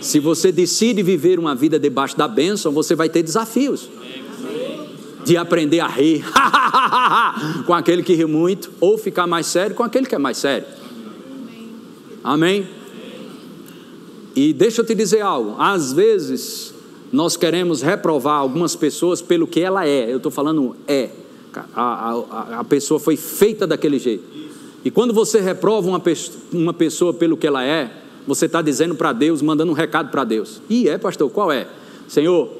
Se 0.00 0.20
você 0.20 0.52
decide 0.52 1.02
viver 1.02 1.38
uma 1.38 1.54
vida 1.54 1.78
debaixo 1.78 2.16
da 2.16 2.28
bênção, 2.28 2.70
você 2.70 2.94
vai 2.94 3.08
ter 3.08 3.22
desafios 3.22 3.88
de 5.24 5.36
aprender 5.36 5.80
a 5.80 5.86
rir 5.86 6.24
com 7.66 7.72
aquele 7.72 8.02
que 8.02 8.14
ri 8.14 8.26
muito, 8.26 8.70
ou 8.80 8.98
ficar 8.98 9.26
mais 9.26 9.46
sério 9.46 9.74
com 9.74 9.82
aquele 9.82 10.06
que 10.06 10.14
é 10.14 10.18
mais 10.18 10.36
sério. 10.36 10.66
Amém? 12.22 12.66
E 14.34 14.52
deixa 14.52 14.80
eu 14.80 14.86
te 14.86 14.94
dizer 14.94 15.20
algo: 15.20 15.56
às 15.58 15.92
vezes 15.92 16.74
nós 17.12 17.36
queremos 17.36 17.82
reprovar 17.82 18.38
algumas 18.38 18.74
pessoas 18.74 19.22
pelo 19.22 19.46
que 19.46 19.60
ela 19.60 19.86
é, 19.86 20.10
eu 20.10 20.16
estou 20.16 20.32
falando 20.32 20.74
é, 20.88 21.10
a, 21.74 21.82
a, 21.82 22.60
a 22.60 22.64
pessoa 22.64 22.98
foi 22.98 23.16
feita 23.16 23.66
daquele 23.66 23.98
jeito. 23.98 24.24
E 24.84 24.90
quando 24.90 25.14
você 25.14 25.40
reprova 25.40 25.88
uma, 25.88 26.02
uma 26.52 26.74
pessoa 26.74 27.14
pelo 27.14 27.36
que 27.36 27.46
ela 27.46 27.64
é, 27.64 27.90
você 28.26 28.46
está 28.46 28.60
dizendo 28.60 28.94
para 28.94 29.12
Deus, 29.12 29.40
mandando 29.40 29.70
um 29.70 29.74
recado 29.74 30.10
para 30.10 30.24
Deus. 30.24 30.60
E 30.68 30.88
é, 30.88 30.98
pastor, 30.98 31.30
qual 31.30 31.52
é? 31.52 31.66
Senhor, 32.08 32.50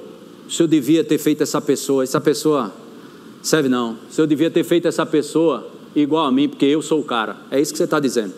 o 0.46 0.50
senhor 0.50 0.68
devia 0.68 1.02
ter 1.02 1.18
feito 1.18 1.42
essa 1.42 1.60
pessoa, 1.60 2.02
essa 2.02 2.20
pessoa 2.20 2.72
serve 3.42 3.68
não. 3.68 3.96
O 4.08 4.12
senhor 4.12 4.26
devia 4.26 4.50
ter 4.50 4.64
feito 4.64 4.88
essa 4.88 5.04
pessoa 5.04 5.68
igual 5.94 6.26
a 6.26 6.32
mim, 6.32 6.48
porque 6.48 6.66
eu 6.66 6.82
sou 6.82 7.00
o 7.00 7.04
cara. 7.04 7.36
É 7.50 7.60
isso 7.60 7.72
que 7.72 7.78
você 7.78 7.84
está 7.84 8.00
dizendo. 8.00 8.32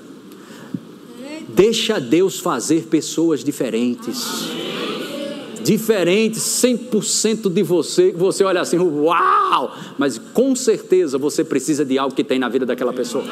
Deixa 1.49 2.01
Deus 2.01 2.39
fazer 2.39 2.85
pessoas 2.85 3.43
diferentes. 3.43 4.49
Diferentes 5.63 6.43
100% 6.43 7.53
de 7.53 7.63
você, 7.63 8.13
você 8.13 8.45
olha 8.45 8.61
assim, 8.61 8.79
uau! 8.79 9.77
Mas 9.99 10.19
com 10.19 10.55
certeza 10.55 11.19
você 11.19 11.43
precisa 11.43 11.85
de 11.85 11.99
algo 11.99 12.15
que 12.15 12.23
tem 12.23 12.39
na 12.39 12.49
vida 12.49 12.65
daquela 12.65 12.93
pessoa. 12.93 13.25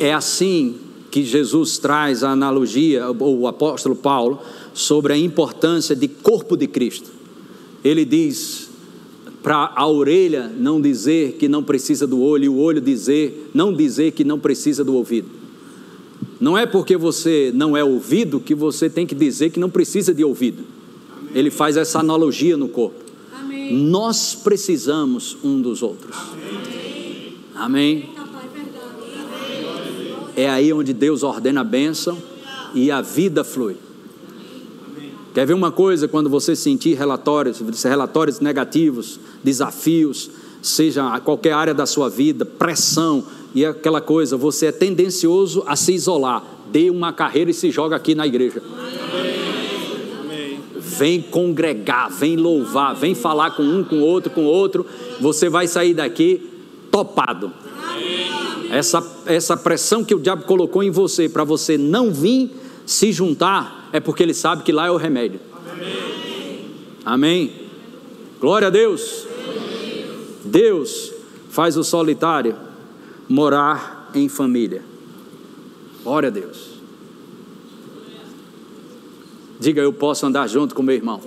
É 0.00 0.12
assim 0.12 0.76
que 1.10 1.22
Jesus 1.24 1.78
traz 1.78 2.24
a 2.24 2.30
analogia, 2.30 3.06
ou 3.18 3.40
o 3.40 3.46
apóstolo 3.46 3.94
Paulo, 3.96 4.40
sobre 4.72 5.12
a 5.12 5.16
importância 5.16 5.94
de 5.94 6.08
corpo 6.08 6.56
de 6.56 6.66
Cristo. 6.66 7.10
Ele 7.82 8.04
diz 8.04 8.68
para 9.42 9.72
a 9.74 9.86
orelha 9.86 10.48
não 10.48 10.80
dizer 10.80 11.32
que 11.32 11.48
não 11.48 11.62
precisa 11.62 12.06
do 12.06 12.20
olho, 12.20 12.44
e 12.44 12.48
o 12.48 12.58
olho 12.58 12.80
dizer, 12.80 13.50
não 13.54 13.72
dizer 13.72 14.12
que 14.12 14.24
não 14.24 14.38
precisa 14.38 14.84
do 14.84 14.94
ouvido. 14.94 15.28
Não 16.38 16.56
é 16.56 16.66
porque 16.66 16.96
você 16.96 17.50
não 17.54 17.76
é 17.76 17.84
ouvido 17.84 18.40
que 18.40 18.54
você 18.54 18.88
tem 18.88 19.06
que 19.06 19.14
dizer 19.14 19.50
que 19.50 19.60
não 19.60 19.70
precisa 19.70 20.12
de 20.14 20.24
ouvido. 20.24 20.64
Amém. 21.12 21.30
Ele 21.34 21.50
faz 21.50 21.76
essa 21.76 22.00
analogia 22.00 22.56
no 22.56 22.68
corpo. 22.68 23.02
Amém. 23.32 23.74
Nós 23.74 24.34
precisamos 24.34 25.36
um 25.42 25.60
dos 25.60 25.82
outros. 25.82 26.16
Amém. 27.54 28.04
Amém. 28.06 28.10
É 30.36 30.48
aí 30.48 30.72
onde 30.72 30.94
Deus 30.94 31.22
ordena 31.22 31.60
a 31.60 31.64
bênção 31.64 32.16
e 32.74 32.90
a 32.90 33.02
vida 33.02 33.44
flui. 33.44 33.76
Quer 35.32 35.46
ver 35.46 35.54
uma 35.54 35.70
coisa 35.70 36.08
quando 36.08 36.28
você 36.28 36.56
sentir 36.56 36.94
relatórios, 36.94 37.60
relatórios 37.84 38.40
negativos, 38.40 39.20
desafios, 39.44 40.30
seja 40.60 41.14
a 41.14 41.20
qualquer 41.20 41.52
área 41.52 41.72
da 41.72 41.86
sua 41.86 42.08
vida, 42.08 42.44
pressão 42.44 43.24
e 43.54 43.64
aquela 43.64 44.00
coisa, 44.00 44.36
você 44.36 44.66
é 44.66 44.72
tendencioso 44.72 45.62
a 45.66 45.76
se 45.76 45.92
isolar. 45.92 46.42
Dê 46.70 46.90
uma 46.90 47.12
carreira 47.12 47.50
e 47.50 47.54
se 47.54 47.70
joga 47.70 47.96
aqui 47.96 48.14
na 48.14 48.26
igreja. 48.26 48.62
Vem 50.76 51.22
congregar, 51.22 52.10
vem 52.10 52.36
louvar, 52.36 52.94
vem 52.94 53.14
falar 53.14 53.52
com 53.52 53.62
um, 53.62 53.82
com 53.82 54.00
outro, 54.00 54.30
com 54.30 54.44
outro. 54.44 54.86
Você 55.20 55.48
vai 55.48 55.66
sair 55.66 55.94
daqui 55.94 56.48
topado. 56.90 57.52
Essa, 58.70 59.04
essa 59.26 59.56
pressão 59.56 60.04
que 60.04 60.14
o 60.14 60.20
diabo 60.20 60.44
colocou 60.44 60.82
em 60.82 60.90
você 60.90 61.28
para 61.28 61.42
você 61.42 61.76
não 61.76 62.12
vir 62.12 62.50
se 62.86 63.10
juntar, 63.12 63.79
é 63.92 64.00
porque 64.00 64.22
ele 64.22 64.34
sabe 64.34 64.62
que 64.62 64.72
lá 64.72 64.86
é 64.86 64.90
o 64.90 64.96
remédio. 64.96 65.40
Amém. 65.72 66.70
Amém. 67.04 67.52
Glória 68.40 68.68
a 68.68 68.70
Deus. 68.70 69.26
Deus 70.44 71.12
faz 71.50 71.76
o 71.76 71.84
solitário 71.84 72.56
morar 73.28 74.10
em 74.14 74.28
família. 74.28 74.82
Glória 76.02 76.28
a 76.28 76.30
Deus. 76.30 76.70
Diga, 79.58 79.82
eu 79.82 79.92
posso 79.92 80.24
andar 80.24 80.48
junto 80.48 80.74
com 80.74 80.82
meu 80.82 80.94
irmão. 80.94 81.20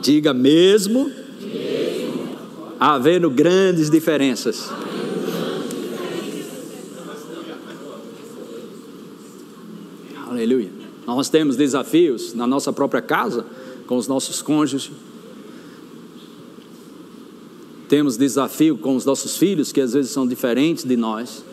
Diga 0.00 0.32
mesmo, 0.32 1.10
mesmo. 1.40 2.36
havendo 2.78 3.28
grandes 3.28 3.90
diferenças. 3.90 4.70
Aleluia. 10.28 10.70
Nós 11.14 11.28
temos 11.28 11.56
desafios 11.56 12.34
na 12.34 12.46
nossa 12.46 12.72
própria 12.72 13.02
casa, 13.02 13.44
com 13.86 13.96
os 13.96 14.08
nossos 14.08 14.40
cônjuges. 14.40 14.90
Temos 17.88 18.16
desafio 18.16 18.78
com 18.78 18.96
os 18.96 19.04
nossos 19.04 19.36
filhos, 19.36 19.70
que 19.70 19.80
às 19.80 19.92
vezes 19.92 20.10
são 20.10 20.26
diferentes 20.26 20.84
de 20.84 20.96
nós. 20.96 21.44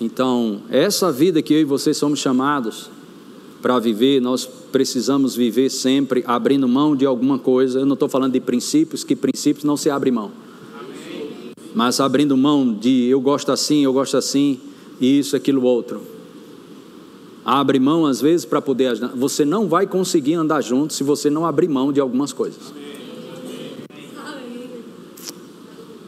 Então, 0.00 0.62
essa 0.70 1.12
vida 1.12 1.42
que 1.42 1.52
eu 1.52 1.60
e 1.60 1.64
você 1.64 1.92
somos 1.92 2.20
chamados 2.20 2.90
para 3.60 3.78
viver, 3.78 4.20
nós 4.20 4.46
precisamos 4.46 5.36
viver 5.36 5.68
sempre 5.68 6.24
abrindo 6.26 6.66
mão 6.66 6.96
de 6.96 7.04
alguma 7.04 7.38
coisa. 7.38 7.80
Eu 7.80 7.86
não 7.86 7.94
estou 7.94 8.08
falando 8.08 8.32
de 8.32 8.40
princípios, 8.40 9.04
que 9.04 9.14
princípios 9.14 9.64
não 9.64 9.76
se 9.76 9.90
abre 9.90 10.10
mão. 10.10 10.30
Mas 11.74 12.00
abrindo 12.00 12.36
mão 12.36 12.72
de 12.72 13.06
eu 13.06 13.20
gosto 13.20 13.52
assim, 13.52 13.84
eu 13.84 13.92
gosto 13.92 14.16
assim, 14.16 14.58
e 15.00 15.18
isso, 15.18 15.36
aquilo, 15.36 15.62
outro 15.64 16.17
abre 17.48 17.80
mão 17.80 18.04
às 18.04 18.20
vezes 18.20 18.44
para 18.44 18.60
poder 18.60 18.88
ajudar. 18.88 19.08
Você 19.16 19.42
não 19.42 19.66
vai 19.66 19.86
conseguir 19.86 20.34
andar 20.34 20.60
junto 20.60 20.92
se 20.92 21.02
você 21.02 21.30
não 21.30 21.46
abrir 21.46 21.66
mão 21.66 21.90
de 21.90 21.98
algumas 21.98 22.30
coisas. 22.30 22.74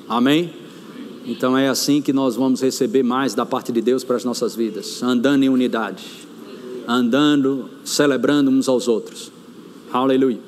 Amém? 0.06 0.52
Então 1.24 1.56
é 1.56 1.68
assim 1.68 2.02
que 2.02 2.12
nós 2.12 2.36
vamos 2.36 2.60
receber 2.60 3.02
mais 3.02 3.34
da 3.34 3.46
parte 3.46 3.72
de 3.72 3.80
Deus 3.80 4.04
para 4.04 4.16
as 4.16 4.24
nossas 4.24 4.54
vidas, 4.54 5.02
andando 5.02 5.42
em 5.42 5.48
unidade, 5.48 6.04
andando, 6.86 7.70
celebrando 7.84 8.50
uns 8.50 8.68
aos 8.68 8.86
outros. 8.86 9.32
Aleluia. 9.90 10.40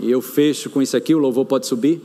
E 0.00 0.10
eu 0.10 0.20
fecho 0.20 0.68
com 0.68 0.82
isso 0.82 0.96
aqui, 0.96 1.14
o 1.14 1.18
louvor 1.18 1.44
pode 1.44 1.66
subir. 1.68 2.02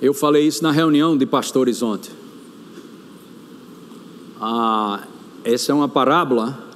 Eu 0.00 0.14
falei 0.14 0.46
isso 0.46 0.62
na 0.62 0.70
reunião 0.70 1.16
de 1.16 1.26
pastores 1.26 1.82
ontem. 1.82 2.10
Ah, 4.40 5.02
essa 5.44 5.72
é 5.72 5.74
uma 5.74 5.88
parábola 5.88 6.66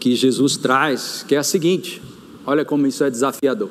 que 0.00 0.14
Jesus 0.16 0.56
traz, 0.56 1.24
que 1.26 1.34
é 1.34 1.38
a 1.38 1.42
seguinte: 1.44 2.02
olha 2.44 2.64
como 2.64 2.86
isso 2.86 3.04
é 3.04 3.10
desafiador. 3.10 3.70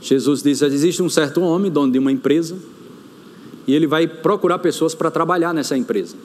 Jesus 0.00 0.42
diz: 0.42 0.62
existe 0.62 1.02
um 1.02 1.08
certo 1.08 1.40
homem, 1.42 1.70
dono 1.70 1.92
de 1.92 1.98
uma 1.98 2.10
empresa, 2.10 2.56
e 3.66 3.74
ele 3.74 3.86
vai 3.86 4.08
procurar 4.08 4.58
pessoas 4.58 4.94
para 4.94 5.10
trabalhar 5.10 5.54
nessa 5.54 5.76
empresa, 5.76 6.16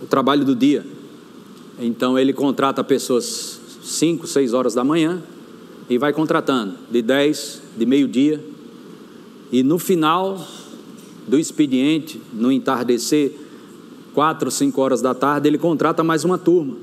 o 0.00 0.06
trabalho 0.06 0.44
do 0.44 0.54
dia. 0.54 0.86
Então 1.78 2.18
ele 2.18 2.32
contrata 2.32 2.82
pessoas 2.82 3.60
5, 3.82 4.26
6 4.26 4.54
horas 4.54 4.74
da 4.74 4.84
manhã 4.84 5.22
e 5.90 5.98
vai 5.98 6.12
contratando 6.12 6.74
de 6.90 7.02
10, 7.02 7.62
de 7.76 7.84
meio-dia, 7.84 8.42
e 9.52 9.62
no 9.62 9.78
final 9.78 10.40
do 11.28 11.38
expediente, 11.38 12.18
no 12.32 12.50
entardecer, 12.50 13.32
quatro, 14.14 14.50
cinco 14.50 14.80
horas 14.80 15.02
da 15.02 15.14
tarde, 15.14 15.46
ele 15.46 15.58
contrata 15.58 16.02
mais 16.02 16.24
uma 16.24 16.38
turma. 16.38 16.76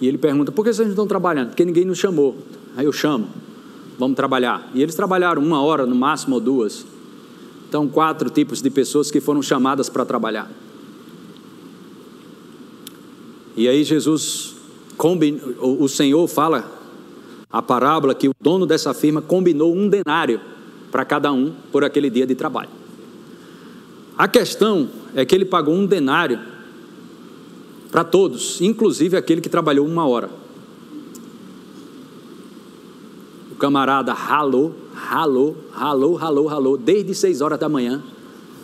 E 0.00 0.08
ele 0.08 0.16
pergunta: 0.16 0.50
por 0.50 0.64
que 0.64 0.72
vocês 0.72 0.86
não 0.88 0.94
estão 0.94 1.06
trabalhando? 1.06 1.48
Porque 1.48 1.64
ninguém 1.64 1.84
nos 1.84 1.98
chamou. 1.98 2.38
Aí 2.74 2.86
eu 2.86 2.92
chamo, 2.92 3.28
vamos 3.98 4.16
trabalhar. 4.16 4.70
E 4.74 4.82
eles 4.82 4.94
trabalharam 4.94 5.42
uma 5.42 5.62
hora, 5.62 5.84
no 5.84 5.94
máximo, 5.94 6.36
ou 6.36 6.40
duas. 6.40 6.86
Então, 7.68 7.86
quatro 7.86 8.30
tipos 8.30 8.62
de 8.62 8.70
pessoas 8.70 9.10
que 9.10 9.20
foram 9.20 9.42
chamadas 9.42 9.90
para 9.90 10.06
trabalhar. 10.06 10.50
E 13.54 13.68
aí 13.68 13.84
Jesus, 13.84 14.56
o 15.60 15.86
Senhor 15.86 16.26
fala 16.26 16.80
a 17.50 17.60
parábola 17.60 18.14
que 18.14 18.28
o 18.28 18.34
dono 18.40 18.64
dessa 18.64 18.94
firma 18.94 19.20
combinou 19.20 19.74
um 19.74 19.86
denário 19.86 20.40
para 20.92 21.06
cada 21.06 21.32
um 21.32 21.52
por 21.72 21.82
aquele 21.82 22.10
dia 22.10 22.26
de 22.26 22.34
trabalho. 22.34 22.68
A 24.16 24.28
questão 24.28 24.88
é 25.14 25.24
que 25.24 25.34
ele 25.34 25.46
pagou 25.46 25.74
um 25.74 25.86
denário 25.86 26.38
para 27.90 28.04
todos, 28.04 28.60
inclusive 28.60 29.16
aquele 29.16 29.40
que 29.40 29.48
trabalhou 29.48 29.86
uma 29.86 30.06
hora. 30.06 30.28
O 33.50 33.54
camarada 33.54 34.12
ralou, 34.12 34.74
ralou, 34.94 35.56
ralou, 35.72 36.14
ralou, 36.14 36.46
ralou, 36.46 36.76
desde 36.76 37.14
seis 37.14 37.40
horas 37.40 37.58
da 37.58 37.70
manhã, 37.70 38.02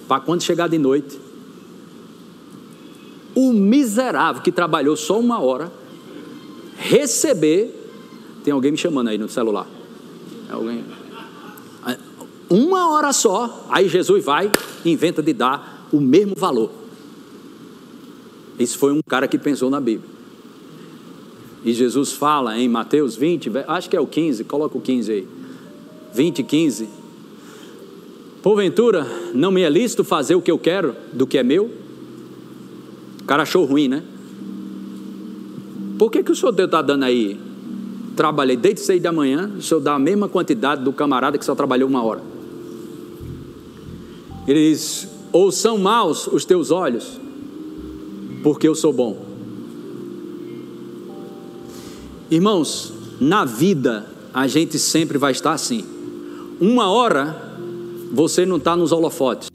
para 0.07 0.21
quando 0.21 0.43
chegar 0.43 0.69
de 0.69 0.79
noite. 0.79 1.19
O 3.35 3.53
miserável 3.53 4.43
que 4.43 4.53
trabalhou 4.53 4.97
só 4.97 5.19
uma 5.19 5.41
hora, 5.41 5.73
receber. 6.77 7.75
Tem 8.45 8.53
alguém 8.53 8.73
me 8.73 8.79
chamando 8.79 9.09
aí 9.09 9.19
no 9.19 9.29
celular? 9.29 9.67
Alguém? 10.51 10.85
Uma 12.51 12.91
hora 12.93 13.13
só, 13.13 13.67
aí 13.69 13.89
Jesus 13.89 14.25
vai 14.25 14.51
e 14.85 14.91
inventa 14.91 15.23
de 15.23 15.33
dar 15.33 15.87
o 15.93 16.01
mesmo 16.01 16.35
valor. 16.37 16.71
Isso 18.59 18.79
foi 18.79 18.93
um 18.93 19.01
cara 19.07 19.29
que 19.29 19.39
pensou 19.39 19.71
na 19.71 19.81
Bíblia. 19.81 20.09
E 21.65 21.73
Jesus 21.73 22.13
fala 22.13 22.59
em 22.59 22.69
Mateus 22.69 23.17
20, 23.17 23.51
acho 23.67 23.91
que 23.91 23.97
é 23.97 24.01
o 24.01 24.07
15, 24.07 24.45
coloca 24.45 24.79
o 24.79 24.81
15 24.81 25.13
aí. 25.13 25.29
20, 26.15 26.43
15. 26.43 26.89
Porventura, 28.43 29.07
não 29.35 29.51
me 29.51 29.63
é 29.63 29.69
lícito 29.69 30.03
fazer 30.03 30.35
o 30.35 30.41
que 30.41 30.51
eu 30.51 30.59
quero 30.59 30.95
do 31.13 31.27
que 31.27 31.37
é 31.37 31.43
meu? 31.43 31.71
O 33.21 33.25
cara 33.25 33.43
achou 33.43 33.65
ruim, 33.65 33.89
né? 33.89 34.03
Por 35.99 36.11
que, 36.11 36.23
que 36.23 36.33
o 36.33 36.37
senhor 36.37 36.59
está 36.59 36.81
dando 36.81 37.05
aí? 37.05 37.39
Trabalhei 38.17 38.57
desde 38.57 38.81
seis 38.81 39.03
da 39.03 39.13
manhã, 39.13 39.53
o 39.59 39.63
senhor 39.63 39.81
dá 39.81 39.95
a 39.95 39.99
mesma 39.99 40.29
quantidade 40.29 40.83
do 40.83 40.93
camarada 40.93 41.37
que 41.37 41.45
só 41.45 41.55
trabalhou 41.55 41.89
uma 41.89 42.03
hora. 42.03 42.38
Ele 44.49 44.71
diz: 44.71 45.07
Ou 45.31 45.53
são 45.53 45.77
maus 45.77 46.27
os 46.27 46.47
teus 46.47 46.71
olhos, 46.71 47.21
porque 48.43 48.67
eu 48.67 48.75
sou 48.75 48.95
bom. 48.95 49.29
Irmãos, 52.31 52.93
na 53.21 53.45
vida 53.45 54.07
a 54.33 54.47
gente 54.47 54.79
sempre 54.79 55.19
vai 55.19 55.33
estar 55.33 55.53
assim. 55.53 55.85
Uma 56.59 56.91
hora 56.91 57.37
você 58.11 58.47
não 58.47 58.57
está 58.57 58.75
nos 58.75 58.91
holofotes. 58.91 59.51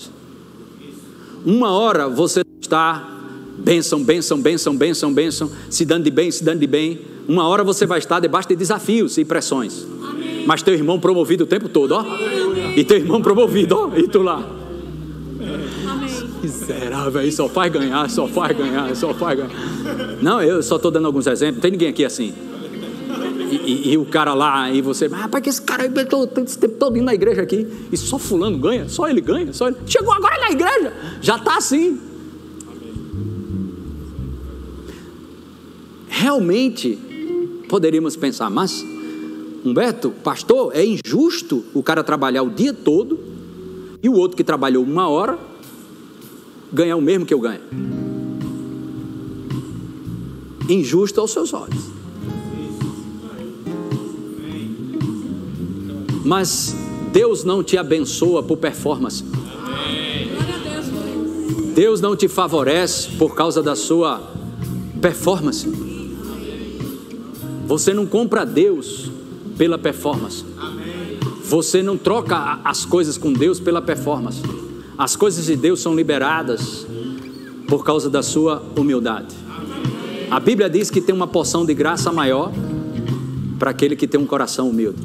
Uma 1.44 1.72
hora 1.72 2.08
você 2.08 2.44
está 2.62 3.10
bênção, 3.58 4.04
bênção, 4.04 4.40
bênção, 4.40 4.76
bênção, 4.76 5.14
bênção, 5.14 5.52
se 5.70 5.86
dando 5.86 6.04
de 6.04 6.12
bem, 6.12 6.30
se 6.30 6.44
dando 6.44 6.60
de 6.60 6.68
bem. 6.68 7.02
Uma 7.28 7.48
hora 7.48 7.64
você 7.64 7.86
vai 7.86 7.98
estar 7.98 8.20
debaixo 8.20 8.50
de 8.50 8.56
desafios 8.56 9.18
e 9.18 9.26
pressões. 9.26 9.86
Amém. 10.04 10.46
Mas 10.46 10.62
teu 10.62 10.74
irmão 10.74 11.00
promovido 11.00 11.46
o 11.46 11.48
tempo 11.48 11.68
todo, 11.68 11.94
ó. 11.94 12.00
Amém. 12.00 12.78
E 12.78 12.84
teu 12.84 12.98
irmão 12.98 13.22
promovido, 13.22 13.76
ó. 13.76 13.98
E 13.98 14.08
tu 14.08 14.22
lá. 14.22 14.63
Miserável, 16.44 17.22
aí 17.22 17.32
só 17.32 17.48
faz 17.48 17.72
ganhar, 17.72 18.10
só 18.10 18.28
faz 18.28 18.58
ganhar, 18.58 18.94
só 18.98 19.14
faz 19.14 19.40
ganhar. 19.40 19.52
Não, 20.22 20.42
eu 20.42 20.62
só 20.62 20.76
estou 20.76 20.92
dando 20.92 21.06
alguns 21.06 21.26
exemplos, 21.26 21.56
não 21.56 21.62
tem 21.62 21.72
ninguém 21.72 21.88
aqui 21.88 22.04
assim. 22.04 22.34
E, 23.50 23.56
e, 23.56 23.94
e 23.94 23.98
o 23.98 24.04
cara 24.04 24.34
lá, 24.34 24.70
e 24.70 24.82
você, 24.82 25.08
rapaz, 25.08 25.42
que 25.42 25.50
esse 25.50 25.62
cara 25.62 25.84
aí 25.84 25.92
esse 26.44 26.58
tempo 26.58 26.76
todo 26.78 26.98
indo 26.98 27.06
na 27.06 27.14
igreja 27.14 27.42
aqui, 27.42 27.66
e 27.90 27.96
só 27.96 28.20
fulano 28.20 28.58
ganha, 28.58 28.90
só 28.90 29.08
ele 29.08 29.22
ganha, 29.22 29.54
só 29.54 29.70
ele. 29.70 29.78
Chegou 29.86 30.12
agora 30.12 30.38
na 30.38 30.52
igreja, 30.52 30.92
já 31.22 31.38
está 31.38 31.56
assim. 31.56 31.98
Realmente, 36.10 37.00
poderíamos 37.70 38.18
pensar, 38.18 38.50
mas, 38.50 38.84
Humberto, 39.64 40.12
pastor, 40.12 40.76
é 40.76 40.86
injusto 40.86 41.64
o 41.74 41.82
cara 41.82 42.04
trabalhar 42.04 42.44
o 42.44 42.50
dia 42.50 42.74
todo 42.74 43.18
e 44.02 44.10
o 44.10 44.14
outro 44.14 44.36
que 44.36 44.44
trabalhou 44.44 44.84
uma 44.84 45.08
hora 45.08 45.53
ganhar 46.74 46.96
o 46.96 47.02
mesmo 47.02 47.26
que 47.26 47.34
eu 47.34 47.40
ganho. 47.40 47.62
Injusto 50.68 51.22
aos 51.22 51.32
seus 51.32 51.54
olhos. 51.54 51.92
Mas 56.26 56.76
Deus 57.12 57.44
não 57.44 57.64
te 57.64 57.78
abençoa 57.78 58.42
por 58.42 58.58
performance. 58.58 59.24
Deus 61.76 62.02
não 62.02 62.16
te 62.16 62.28
favorece 62.28 63.10
por 63.18 63.36
causa 63.36 63.62
da 63.62 63.76
sua 63.76 64.32
performance. 65.02 65.68
Você 67.66 67.94
não 67.94 68.06
compra 68.06 68.46
Deus 68.46 69.12
pela 69.58 69.78
performance. 69.78 70.46
Você 71.44 71.84
não 71.84 71.98
troca 71.98 72.60
as 72.64 72.86
coisas 72.86 73.18
com 73.18 73.34
Deus 73.34 73.60
pela 73.60 73.82
performance. 73.82 74.42
As 74.98 75.16
coisas 75.16 75.46
de 75.46 75.56
Deus 75.56 75.82
são 75.82 75.96
liberadas 75.96 76.86
por 77.68 77.84
causa 77.84 78.10
da 78.10 78.22
sua 78.22 78.64
humildade. 78.78 79.36
A 80.30 80.40
Bíblia 80.40 80.70
diz 80.70 80.90
que 80.92 81.02
tem 81.02 81.14
uma 81.14 81.28
porção 81.28 81.66
de 81.66 81.74
graça 81.74 82.12
maior 82.12 82.52
para 83.58 83.72
aquele 83.72 83.96
que 83.96 84.08
tem 84.08 84.20
um 84.20 84.26
coração 84.26 84.70
humilde. 84.70 85.00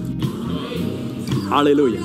Aleluia. 1.50 2.00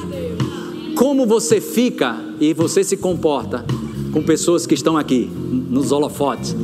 Como 0.95 1.25
você 1.25 1.59
fica 1.59 2.17
e 2.39 2.53
você 2.53 2.83
se 2.83 2.95
comporta 2.95 3.65
com 4.13 4.23
pessoas 4.23 4.65
que 4.65 4.73
estão 4.73 4.97
aqui 4.97 5.29
nos 5.69 5.91
holofotes? 5.91 6.55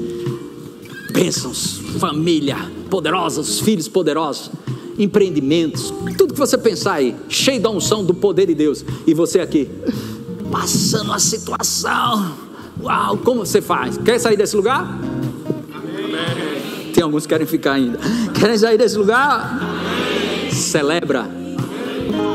Bênçãos, 1.12 1.82
família 2.00 2.58
poderosa, 2.90 3.44
filhos 3.44 3.88
poderosos, 3.88 4.52
empreendimentos, 4.98 5.94
tudo 6.18 6.34
que 6.34 6.40
você 6.40 6.58
pensar 6.58 6.94
aí, 6.94 7.16
cheio 7.28 7.60
da 7.60 7.70
unção 7.70 8.04
do 8.04 8.14
poder 8.14 8.48
de 8.48 8.56
Deus, 8.56 8.86
e 9.06 9.14
você 9.14 9.40
aqui 9.40 9.70
passando 10.52 11.14
a 11.14 11.20
situação. 11.20 12.34
Uau, 12.82 13.18
como 13.18 13.46
você 13.46 13.62
faz? 13.62 13.98
Quer 13.98 14.20
sair 14.20 14.38
desse 14.38 14.56
lugar? 14.56 14.82
Amém. 15.74 16.92
Tem 16.94 17.04
alguns 17.04 17.24
que 17.24 17.30
querem 17.30 17.48
ficar 17.48 17.74
ainda. 17.74 18.00
Querem 18.34 18.58
sair 18.58 18.78
desse 18.78 18.98
lugar? 18.98 19.60
Amém. 19.62 20.52
Celebra 20.52 21.30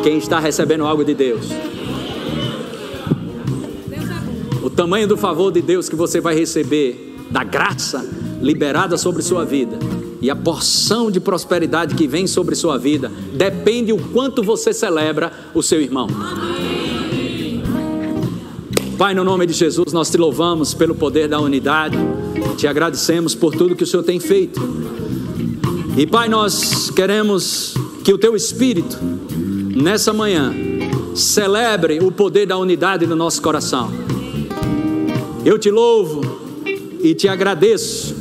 quem 0.02 0.18
está 0.18 0.38
recebendo 0.38 0.84
algo 0.84 1.04
de 1.04 1.14
Deus. 1.14 1.48
O 4.62 4.70
tamanho 4.70 5.06
do 5.06 5.16
favor 5.16 5.52
de 5.52 5.60
Deus 5.60 5.88
que 5.88 5.96
você 5.96 6.20
vai 6.20 6.34
receber, 6.34 7.16
da 7.30 7.42
graça 7.42 8.06
liberada 8.40 8.96
sobre 8.96 9.22
sua 9.22 9.44
vida 9.44 9.78
e 10.20 10.30
a 10.30 10.36
porção 10.36 11.10
de 11.10 11.20
prosperidade 11.20 11.94
que 11.94 12.06
vem 12.06 12.26
sobre 12.26 12.54
sua 12.54 12.78
vida, 12.78 13.12
depende 13.34 13.92
o 13.92 13.98
quanto 13.98 14.42
você 14.42 14.72
celebra 14.72 15.30
o 15.52 15.62
seu 15.62 15.82
irmão. 15.82 16.08
Amém. 16.08 16.63
Pai, 18.96 19.12
no 19.12 19.24
nome 19.24 19.44
de 19.44 19.52
Jesus, 19.52 19.92
nós 19.92 20.08
te 20.08 20.16
louvamos 20.16 20.72
pelo 20.72 20.94
poder 20.94 21.26
da 21.26 21.40
unidade, 21.40 21.98
te 22.56 22.68
agradecemos 22.68 23.34
por 23.34 23.52
tudo 23.52 23.74
que 23.74 23.82
o 23.82 23.86
Senhor 23.86 24.04
tem 24.04 24.20
feito. 24.20 24.60
E 25.96 26.06
Pai, 26.06 26.28
nós 26.28 26.90
queremos 26.90 27.74
que 28.04 28.12
o 28.12 28.18
teu 28.18 28.36
Espírito, 28.36 28.96
nessa 29.74 30.12
manhã, 30.12 30.54
celebre 31.12 31.98
o 31.98 32.12
poder 32.12 32.46
da 32.46 32.56
unidade 32.56 33.04
no 33.04 33.16
nosso 33.16 33.42
coração. 33.42 33.90
Eu 35.44 35.58
te 35.58 35.72
louvo 35.72 36.20
e 37.00 37.14
te 37.14 37.26
agradeço 37.26 38.14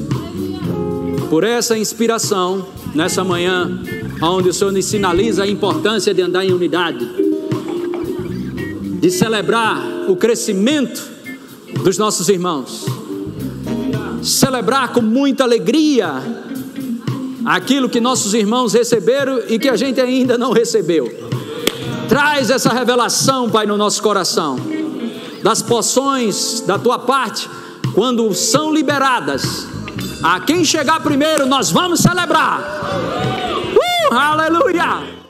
por 1.30 1.44
essa 1.44 1.78
inspiração 1.78 2.66
nessa 2.96 3.24
manhã, 3.24 3.80
onde 4.24 4.50
o 4.50 4.54
Senhor 4.54 4.72
nos 4.72 4.86
sinaliza 4.86 5.44
a 5.44 5.48
importância 5.48 6.16
de 6.16 6.22
andar 6.24 6.44
em 6.44 6.52
unidade, 6.52 7.08
de 9.00 9.12
celebrar 9.12 9.93
o 10.08 10.16
crescimento 10.16 11.02
dos 11.84 11.98
nossos 11.98 12.30
irmãos, 12.30 12.86
celebrar 14.22 14.94
com 14.94 15.02
muita 15.02 15.44
alegria 15.44 16.22
aquilo 17.46 17.90
que 17.90 18.00
nossos 18.00 18.34
irmãos 18.34 18.74
receberam 18.74 19.42
e 19.48 19.60
que 19.60 19.70
a 19.70 19.76
gente 19.76 20.00
ainda 20.00 20.38
não 20.38 20.52
recebeu. 20.52 21.12
Traz 22.08 22.50
essa 22.50 22.72
revelação, 22.72 23.50
Pai, 23.50 23.66
no 23.66 23.78
nosso 23.78 24.02
coração, 24.02 24.58
das 25.42 25.62
poções 25.62 26.62
da 26.62 26.78
tua 26.78 27.00
parte, 27.00 27.50
quando 27.94 28.34
são 28.34 28.74
liberadas. 28.74 29.68
A 30.22 30.40
quem 30.40 30.64
chegar 30.64 31.02
primeiro, 31.02 31.46
nós 31.46 31.70
vamos 31.70 32.00
celebrar. 32.00 32.62
Uh, 33.76 34.14
aleluia! 34.14 35.23